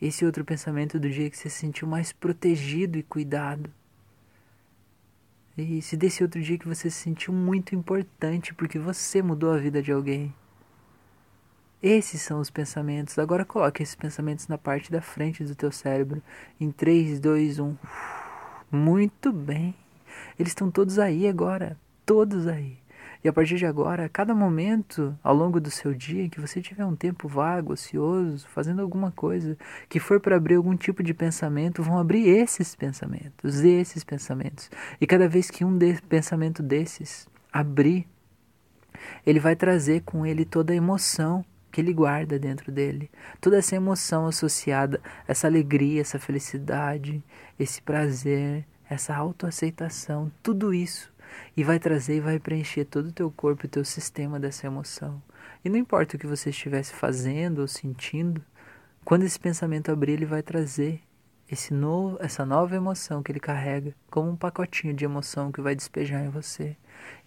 Esse 0.01 0.25
outro 0.25 0.45
pensamento 0.45 0.99
do 0.99 1.09
dia 1.09 1.31
que 1.31 1.37
você 1.37 1.49
se 1.49 1.59
sentiu 1.59 1.87
mais 1.89 2.13
protegido 2.13 2.99
e 2.99 3.03
cuidado. 3.03 3.73
E 5.57 5.79
esse 5.79 5.97
desse 5.97 6.23
outro 6.23 6.41
dia 6.43 6.59
que 6.59 6.67
você 6.67 6.91
se 6.91 6.97
sentiu 6.97 7.33
muito 7.33 7.75
importante 7.75 8.53
porque 8.53 8.79
você 8.79 9.23
mudou 9.23 9.53
a 9.53 9.59
vida 9.59 9.83
de 9.83 9.93
alguém. 9.93 10.35
Esses 11.83 12.23
são 12.23 12.39
os 12.39 12.51
pensamentos. 12.51 13.19
Agora 13.19 13.45
coloque 13.45 13.83
esses 13.83 13.97
pensamentos 13.97 14.47
na 14.47 14.57
parte 14.57 14.93
da 14.93 15.03
frente 15.03 15.43
do 15.43 15.55
teu 15.55 15.73
cérebro. 15.73 16.23
Em 16.61 16.71
3, 16.71 17.19
2, 17.19 17.59
1. 17.59 17.77
Muito 18.71 19.33
bem. 19.33 19.75
Eles 20.39 20.53
estão 20.53 20.71
todos 20.71 20.99
aí 20.99 21.27
agora 21.27 21.77
todos 22.07 22.47
aí. 22.47 22.79
E 23.25 23.29
a 23.29 23.33
partir 23.33 23.57
de 23.57 23.67
agora, 23.67 24.05
a 24.05 24.09
cada 24.09 24.35
momento 24.35 25.17
ao 25.23 25.35
longo 25.35 25.61
do 25.61 25.71
seu 25.71 25.95
dia 25.95 26.29
que 26.29 26.41
você 26.41 26.61
tiver 26.61 26.85
um 26.85 26.97
tempo 26.97 27.29
vago, 27.29 27.73
ocioso, 27.73 28.49
fazendo 28.49 28.83
alguma 28.83 29.13
coisa 29.13 29.57
que 29.89 30.01
for 30.01 30.19
para 30.19 30.37
abrir 30.37 30.57
algum 30.57 30.77
tipo 30.77 31.03
de 31.03 31.15
pensamento, 31.15 31.83
vão 31.83 31.99
abrir 31.99 32.29
esses 32.29 32.75
pensamentos, 32.75 33.61
esses 33.61 34.03
pensamentos. 34.03 34.71
E 35.01 35.07
cada 35.07 35.29
vez 35.29 35.51
que 35.51 35.65
um 35.65 35.79
pensamento 36.09 36.63
desses 36.63 37.29
abrir, 37.53 38.09
ele 39.25 39.39
vai 39.39 39.55
trazer 39.55 40.03
com 40.03 40.27
ele 40.27 40.45
toda 40.45 40.73
a 40.73 40.77
emoção 40.77 41.45
que 41.73 41.81
ele 41.81 41.93
guarda 41.93 42.39
dentro 42.39 42.71
dele. 42.71 43.11
Toda 43.41 43.59
essa 43.59 43.75
emoção 43.75 44.27
associada, 44.27 45.01
essa 45.27 45.49
alegria, 45.49 46.01
essa 46.01 46.19
felicidade, 46.19 47.25
esse 47.59 47.83
prazer, 47.83 48.65
essa 48.89 49.17
autoaceitação, 49.17 50.31
tudo 50.43 50.73
isso 50.73 51.13
e 51.57 51.65
vai 51.65 51.79
trazer 51.79 52.17
e 52.17 52.21
vai 52.21 52.39
preencher 52.39 52.85
todo 52.85 53.07
o 53.07 53.13
teu 53.13 53.31
corpo 53.31 53.65
e 53.65 53.69
teu 53.69 53.85
sistema 53.85 54.39
dessa 54.39 54.67
emoção. 54.67 55.23
E 55.65 55.69
não 55.69 55.77
importa 55.77 56.17
o 56.17 56.19
que 56.19 56.27
você 56.27 56.51
estivesse 56.51 56.93
fazendo 56.93 57.61
ou 57.61 57.69
sentindo, 57.69 58.45
quando 59.05 59.25
esse 59.25 59.39
pensamento 59.39 59.91
abrir, 59.91 60.13
ele 60.13 60.27
vai 60.27 60.43
trazer 60.43 61.01
esse 61.51 61.75
novo, 61.75 62.17
essa 62.21 62.47
nova 62.47 62.75
emoção 62.75 63.23
que 63.23 63.31
ele 63.31 63.41
carrega, 63.41 63.95
como 64.11 64.31
um 64.31 64.37
pacotinho 64.37 64.95
de 64.95 65.05
emoção 65.05 65.53
que 65.53 65.61
vai 65.61 65.75
despejar 65.75 66.25
em 66.25 66.29
você 66.29 66.77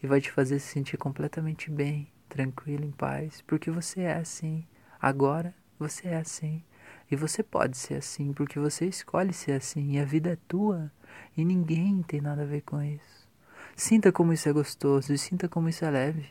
e 0.01 0.07
vai 0.07 0.21
te 0.21 0.31
fazer 0.31 0.59
se 0.59 0.67
sentir 0.67 0.97
completamente 0.97 1.69
bem, 1.69 2.07
tranquilo, 2.29 2.85
em 2.85 2.91
paz, 2.91 3.41
porque 3.41 3.71
você 3.71 4.01
é 4.01 4.13
assim. 4.13 4.65
Agora 5.01 5.53
você 5.79 6.07
é 6.07 6.17
assim. 6.17 6.63
E 7.09 7.15
você 7.15 7.43
pode 7.43 7.77
ser 7.77 7.95
assim, 7.95 8.33
porque 8.33 8.59
você 8.59 8.85
escolhe 8.85 9.33
ser 9.33 9.53
assim, 9.53 9.91
e 9.91 9.99
a 9.99 10.05
vida 10.05 10.31
é 10.31 10.37
tua, 10.47 10.91
e 11.37 11.45
ninguém 11.45 12.01
tem 12.01 12.19
nada 12.19 12.41
a 12.41 12.45
ver 12.45 12.61
com 12.61 12.81
isso. 12.81 13.27
Sinta 13.75 14.11
como 14.11 14.33
isso 14.33 14.47
é 14.49 14.53
gostoso 14.53 15.13
e 15.13 15.17
sinta 15.17 15.49
como 15.49 15.69
isso 15.69 15.83
é 15.85 15.89
leve. 15.89 16.29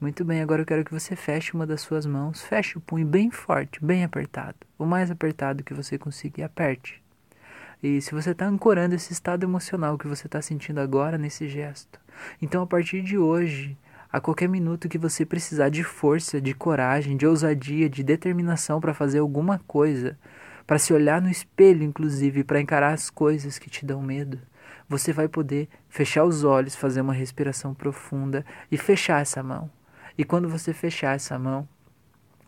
Muito 0.00 0.24
bem, 0.24 0.40
agora 0.40 0.62
eu 0.62 0.66
quero 0.66 0.84
que 0.84 0.92
você 0.92 1.14
feche 1.14 1.52
uma 1.52 1.66
das 1.66 1.80
suas 1.80 2.06
mãos. 2.06 2.42
Feche 2.42 2.78
o 2.78 2.80
punho 2.80 3.06
bem 3.06 3.30
forte, 3.30 3.84
bem 3.84 4.02
apertado. 4.02 4.56
O 4.78 4.86
mais 4.86 5.10
apertado 5.10 5.62
que 5.62 5.74
você 5.74 5.98
conseguir, 5.98 6.42
aperte. 6.42 7.02
E 7.82 8.00
se 8.00 8.14
você 8.14 8.30
está 8.30 8.46
ancorando 8.46 8.94
esse 8.94 9.12
estado 9.12 9.44
emocional 9.44 9.98
que 9.98 10.06
você 10.06 10.26
está 10.26 10.40
sentindo 10.40 10.80
agora 10.80 11.18
nesse 11.18 11.48
gesto, 11.48 12.00
então 12.40 12.62
a 12.62 12.66
partir 12.66 13.02
de 13.02 13.18
hoje, 13.18 13.76
a 14.12 14.20
qualquer 14.20 14.48
minuto 14.48 14.90
que 14.90 14.98
você 14.98 15.24
precisar 15.24 15.70
de 15.70 15.82
força, 15.82 16.38
de 16.38 16.52
coragem, 16.52 17.16
de 17.16 17.26
ousadia, 17.26 17.88
de 17.88 18.02
determinação 18.02 18.78
para 18.78 18.92
fazer 18.92 19.20
alguma 19.20 19.58
coisa, 19.66 20.18
para 20.66 20.78
se 20.78 20.92
olhar 20.92 21.22
no 21.22 21.30
espelho, 21.30 21.82
inclusive, 21.82 22.44
para 22.44 22.60
encarar 22.60 22.92
as 22.92 23.08
coisas 23.08 23.58
que 23.58 23.70
te 23.70 23.86
dão 23.86 24.02
medo, 24.02 24.38
você 24.86 25.12
vai 25.12 25.28
poder 25.28 25.68
fechar 25.88 26.24
os 26.24 26.44
olhos, 26.44 26.76
fazer 26.76 27.00
uma 27.00 27.14
respiração 27.14 27.72
profunda 27.72 28.44
e 28.70 28.76
fechar 28.76 29.22
essa 29.22 29.42
mão. 29.42 29.70
E 30.18 30.24
quando 30.24 30.48
você 30.48 30.74
fechar 30.74 31.16
essa 31.16 31.38
mão, 31.38 31.66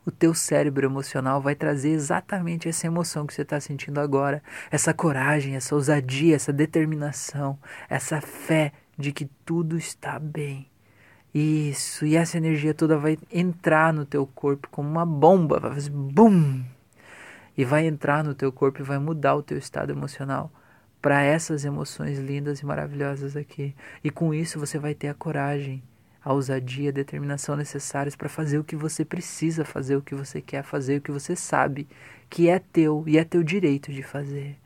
o 0.05 0.11
teu 0.11 0.35
cérebro 0.35 0.87
emocional 0.87 1.41
vai 1.41 1.55
trazer 1.55 1.91
exatamente 1.91 2.69
essa 2.69 2.87
emoção 2.87 3.27
que 3.27 3.33
você 3.33 3.41
está 3.41 3.59
sentindo 3.59 3.99
agora, 3.99 4.43
essa 4.71 4.93
coragem, 4.93 5.57
essa 5.57 5.75
ousadia, 5.75 6.37
essa 6.37 6.53
determinação, 6.53 7.59
essa 7.89 8.21
fé 8.21 8.73
de 8.99 9.13
que 9.13 9.25
tudo 9.47 9.79
está 9.79 10.19
bem. 10.19 10.74
Isso, 11.35 12.07
e 12.07 12.15
essa 12.15 12.37
energia 12.37 12.73
toda 12.73 12.97
vai 12.97 13.19
entrar 13.33 13.93
no 13.93 14.07
teu 14.07 14.25
corpo 14.25 14.69
como 14.71 14.89
uma 14.89 15.05
bomba, 15.05 15.59
vai 15.59 15.75
fazer 15.75 15.91
bum! 15.91 16.63
E 17.57 17.65
vai 17.65 17.87
entrar 17.87 18.23
no 18.23 18.35
teu 18.35 18.53
corpo 18.53 18.81
e 18.81 18.85
vai 18.85 18.99
mudar 18.99 19.35
o 19.35 19.43
teu 19.43 19.59
estado 19.59 19.91
emocional 19.91 20.53
para 21.03 21.23
essas 21.23 21.65
emoções 21.65 22.19
lindas 22.19 22.61
e 22.61 22.67
maravilhosas 22.67 23.37
aqui. 23.37 23.75
E 24.03 24.11
com 24.11 24.33
isso 24.33 24.61
você 24.61 24.79
vai 24.79 24.95
ter 24.95 25.09
a 25.09 25.15
coragem, 25.15 25.83
a 26.25 26.33
ousadia, 26.33 26.91
a 26.91 26.93
determinação 26.93 27.57
necessárias 27.57 28.17
para 28.17 28.29
fazer 28.29 28.59
o 28.59 28.65
que 28.65 28.77
você 28.77 29.05
precisa 29.05 29.65
fazer, 29.65 29.97
o 29.97 30.03
que 30.03 30.15
você 30.15 30.41
quer 30.41 30.63
fazer, 30.63 30.99
o 30.99 31.03
que 31.03 31.13
você 31.13 31.37
sabe 31.37 31.89
que 32.31 32.49
é 32.49 32.59
teu 32.59 33.05
e 33.07 33.19
é 33.19 33.25
teu 33.25 33.43
direito 33.43 33.93
de 33.93 34.03
fazer. 34.03 34.57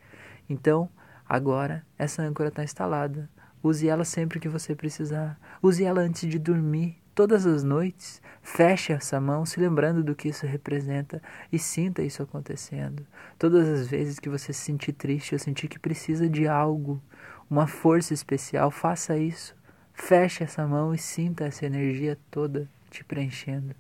Então, 0.48 0.88
agora 1.28 1.84
essa 1.98 2.22
âncora 2.22 2.50
está 2.50 2.62
instalada. 2.62 3.28
Use 3.62 3.88
ela 3.88 4.04
sempre 4.04 4.38
que 4.38 4.48
você 4.48 4.74
precisar. 4.74 5.38
Use 5.62 5.82
ela 5.82 6.00
antes 6.00 6.28
de 6.28 6.38
dormir, 6.38 6.96
todas 7.14 7.44
as 7.46 7.64
noites, 7.64 8.22
feche 8.40 8.92
essa 8.92 9.20
mão, 9.20 9.44
se 9.44 9.58
lembrando 9.58 10.04
do 10.04 10.14
que 10.14 10.28
isso 10.28 10.46
representa 10.46 11.20
e 11.52 11.58
sinta 11.58 12.00
isso 12.02 12.22
acontecendo. 12.22 13.04
Todas 13.36 13.68
as 13.68 13.88
vezes 13.88 14.20
que 14.20 14.28
você 14.28 14.52
se 14.52 14.60
sentir 14.60 14.92
triste 14.92 15.34
ou 15.34 15.38
sentir 15.38 15.66
que 15.66 15.78
precisa 15.78 16.28
de 16.28 16.46
algo, 16.46 17.02
uma 17.50 17.66
força 17.66 18.14
especial, 18.14 18.70
faça 18.70 19.18
isso. 19.18 19.56
Feche 19.92 20.44
essa 20.44 20.64
mão 20.64 20.94
e 20.94 20.98
sinta 20.98 21.44
essa 21.44 21.66
energia 21.66 22.16
toda 22.30 22.68
te 22.88 23.02
preenchendo, 23.02 23.74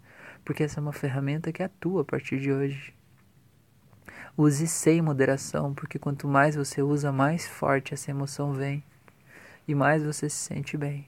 porque 0.44 0.64
essa 0.64 0.80
é 0.80 0.82
uma 0.82 0.92
ferramenta 0.92 1.52
que 1.52 1.62
atua 1.62 2.02
a 2.02 2.04
partir 2.04 2.40
de 2.40 2.52
hoje. 2.52 2.92
Use 4.36 4.66
sem 4.66 5.00
moderação, 5.00 5.72
porque 5.72 5.98
quanto 5.98 6.26
mais 6.26 6.56
você 6.56 6.82
usa, 6.82 7.12
mais 7.12 7.46
forte 7.46 7.94
essa 7.94 8.10
emoção 8.10 8.52
vem 8.52 8.82
e 9.68 9.74
mais 9.74 10.02
você 10.02 10.28
se 10.28 10.36
sente 10.36 10.76
bem. 10.76 11.06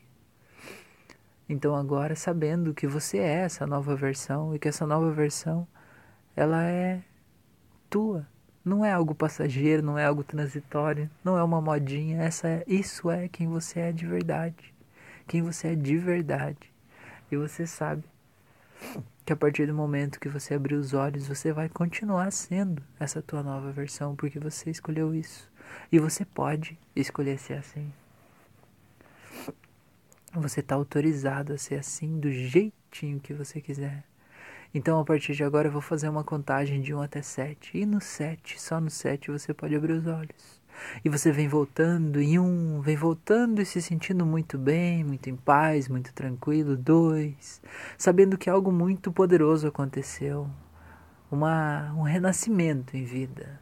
Então 1.49 1.75
agora 1.75 2.15
sabendo 2.15 2.73
que 2.73 2.87
você 2.87 3.19
é 3.19 3.41
essa 3.41 3.67
nova 3.67 3.97
versão 3.97 4.55
e 4.55 4.59
que 4.59 4.69
essa 4.69 4.87
nova 4.87 5.11
versão 5.11 5.67
ela 6.37 6.63
é 6.63 7.03
tua, 7.89 8.25
não 8.65 8.85
é 8.85 8.93
algo 8.93 9.15
passageiro, 9.15 9.83
não 9.83 9.99
é 9.99 10.05
algo 10.05 10.23
transitório, 10.23 11.11
não 11.25 11.37
é 11.37 11.43
uma 11.43 11.61
modinha, 11.61 12.23
essa 12.23 12.47
é, 12.47 12.65
isso 12.69 13.11
é 13.11 13.27
quem 13.27 13.49
você 13.49 13.81
é 13.81 13.93
de 13.93 14.07
verdade. 14.07 14.73
Quem 15.27 15.43
você 15.43 15.69
é 15.69 15.75
de 15.75 15.97
verdade. 15.97 16.73
E 17.33 17.37
você 17.37 17.67
sabe 17.67 18.05
que 19.25 19.33
a 19.33 19.37
partir 19.37 19.67
do 19.67 19.75
momento 19.75 20.21
que 20.21 20.29
você 20.29 20.55
abrir 20.55 20.75
os 20.75 20.93
olhos, 20.93 21.27
você 21.27 21.53
vai 21.53 21.69
continuar 21.69 22.31
sendo 22.33 22.83
essa 22.99 23.23
tua 23.23 23.43
nova 23.43 23.71
versão, 23.71 24.15
porque 24.15 24.39
você 24.39 24.71
escolheu 24.71 25.15
isso. 25.15 25.49
E 25.91 25.99
você 25.99 26.25
pode 26.25 26.79
escolher 26.95 27.39
ser 27.39 27.55
assim. 27.55 27.93
Você 30.33 30.61
está 30.61 30.77
autorizado 30.77 31.53
a 31.53 31.59
ser 31.59 31.75
assim 31.75 32.21
do 32.21 32.31
jeitinho 32.31 33.19
que 33.19 33.35
você 33.35 33.61
quiser. 33.61 34.05
Então, 34.73 35.01
a 35.01 35.05
partir 35.05 35.35
de 35.35 35.43
agora, 35.43 35.67
eu 35.67 35.73
vou 35.73 35.83
fazer 35.83 36.09
uma 36.09 36.23
contagem 36.23 36.81
de 36.81 36.95
1 36.95 37.03
até 37.03 37.21
7. 37.21 37.79
E 37.79 37.85
no 37.85 38.01
7, 38.01 38.61
só 38.61 38.81
no 38.81 38.89
7, 38.89 39.33
você 39.33 39.53
pode 39.53 39.75
abrir 39.75 39.95
os 39.95 40.07
olhos. 40.07 40.61
E 41.05 41.09
você 41.09 41.33
vem 41.33 41.49
voltando 41.49 42.21
em 42.21 42.39
um, 42.39 42.81
vem 42.81 42.97
voltando 42.97 43.61
e 43.61 43.67
se 43.67 43.83
sentindo 43.83 44.25
muito 44.25 44.57
bem, 44.57 45.03
muito 45.03 45.29
em 45.29 45.35
paz, 45.35 45.89
muito 45.89 46.15
tranquilo. 46.15 46.77
Dois, 46.77 47.61
sabendo 47.99 48.39
que 48.39 48.49
algo 48.49 48.71
muito 48.71 49.11
poderoso 49.11 49.67
aconteceu. 49.67 50.49
Uma, 51.31 51.93
um 51.95 52.03
renascimento 52.03 52.97
em 52.97 53.05
vida. 53.05 53.61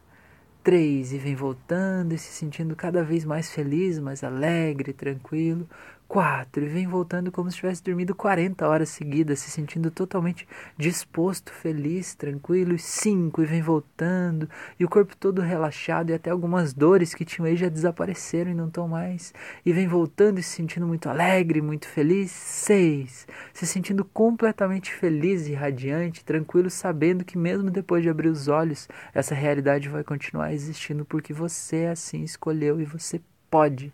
Três, 0.63 1.13
e 1.13 1.17
vem 1.17 1.35
voltando 1.35 2.13
e 2.13 2.17
se 2.17 2.31
sentindo 2.31 2.75
cada 2.75 3.03
vez 3.03 3.25
mais 3.25 3.51
feliz, 3.51 3.97
mais 3.97 4.23
alegre, 4.23 4.93
tranquilo. 4.93 5.67
4 6.09 6.65
e 6.65 6.67
vem 6.67 6.87
voltando 6.87 7.31
como 7.31 7.51
se 7.51 7.57
tivesse 7.57 7.83
dormido 7.83 8.15
40 8.15 8.67
horas 8.67 8.89
seguidas, 8.89 9.39
se 9.39 9.51
sentindo 9.51 9.91
totalmente 9.91 10.47
disposto, 10.75 11.53
feliz, 11.53 12.15
tranquilo. 12.15 12.73
E 12.73 12.79
5 12.79 13.43
e 13.43 13.45
vem 13.45 13.61
voltando 13.61 14.49
e 14.79 14.83
o 14.83 14.89
corpo 14.89 15.15
todo 15.15 15.39
relaxado 15.39 16.09
e 16.09 16.13
até 16.13 16.31
algumas 16.31 16.73
dores 16.73 17.13
que 17.13 17.23
tinham 17.23 17.45
aí 17.45 17.55
já 17.55 17.69
desapareceram 17.69 18.49
e 18.49 18.55
não 18.55 18.67
estão 18.67 18.87
mais. 18.87 19.31
E 19.63 19.71
vem 19.71 19.87
voltando 19.87 20.39
e 20.39 20.43
se 20.43 20.55
sentindo 20.55 20.87
muito 20.87 21.07
alegre, 21.07 21.61
muito 21.61 21.87
feliz. 21.87 22.31
6 22.31 23.27
se 23.53 23.67
sentindo 23.67 24.03
completamente 24.03 24.91
feliz 24.91 25.47
e 25.47 25.53
radiante, 25.53 26.25
tranquilo, 26.25 26.71
sabendo 26.71 27.23
que 27.23 27.37
mesmo 27.37 27.69
depois 27.69 28.01
de 28.01 28.09
abrir 28.09 28.29
os 28.29 28.47
olhos, 28.47 28.87
essa 29.13 29.35
realidade 29.35 29.87
vai 29.87 30.03
continuar 30.03 30.53
existindo 30.53 31.05
porque 31.05 31.33
você 31.33 31.85
assim 31.85 32.23
escolheu 32.23 32.81
e 32.81 32.85
você 32.85 33.21
pode. 33.49 33.93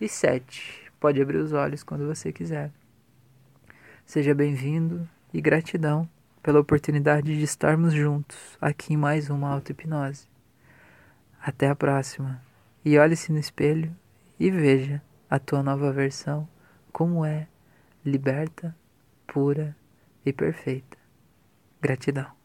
E 0.00 0.08
7 0.08 0.89
Pode 1.00 1.20
abrir 1.20 1.38
os 1.38 1.54
olhos 1.54 1.82
quando 1.82 2.06
você 2.06 2.30
quiser. 2.30 2.70
Seja 4.04 4.34
bem-vindo 4.34 5.08
e 5.32 5.40
gratidão 5.40 6.06
pela 6.42 6.60
oportunidade 6.60 7.34
de 7.34 7.42
estarmos 7.42 7.94
juntos 7.94 8.36
aqui 8.60 8.92
em 8.92 8.98
mais 8.98 9.30
uma 9.30 9.48
auto-hipnose. 9.48 10.28
Até 11.40 11.70
a 11.70 11.74
próxima. 11.74 12.42
E 12.84 12.98
olhe-se 12.98 13.32
no 13.32 13.38
espelho 13.38 13.96
e 14.38 14.50
veja 14.50 15.00
a 15.28 15.38
tua 15.38 15.62
nova 15.62 15.90
versão 15.90 16.46
como 16.92 17.24
é, 17.24 17.48
liberta, 18.04 18.76
pura 19.26 19.74
e 20.24 20.34
perfeita. 20.34 20.98
Gratidão. 21.80 22.39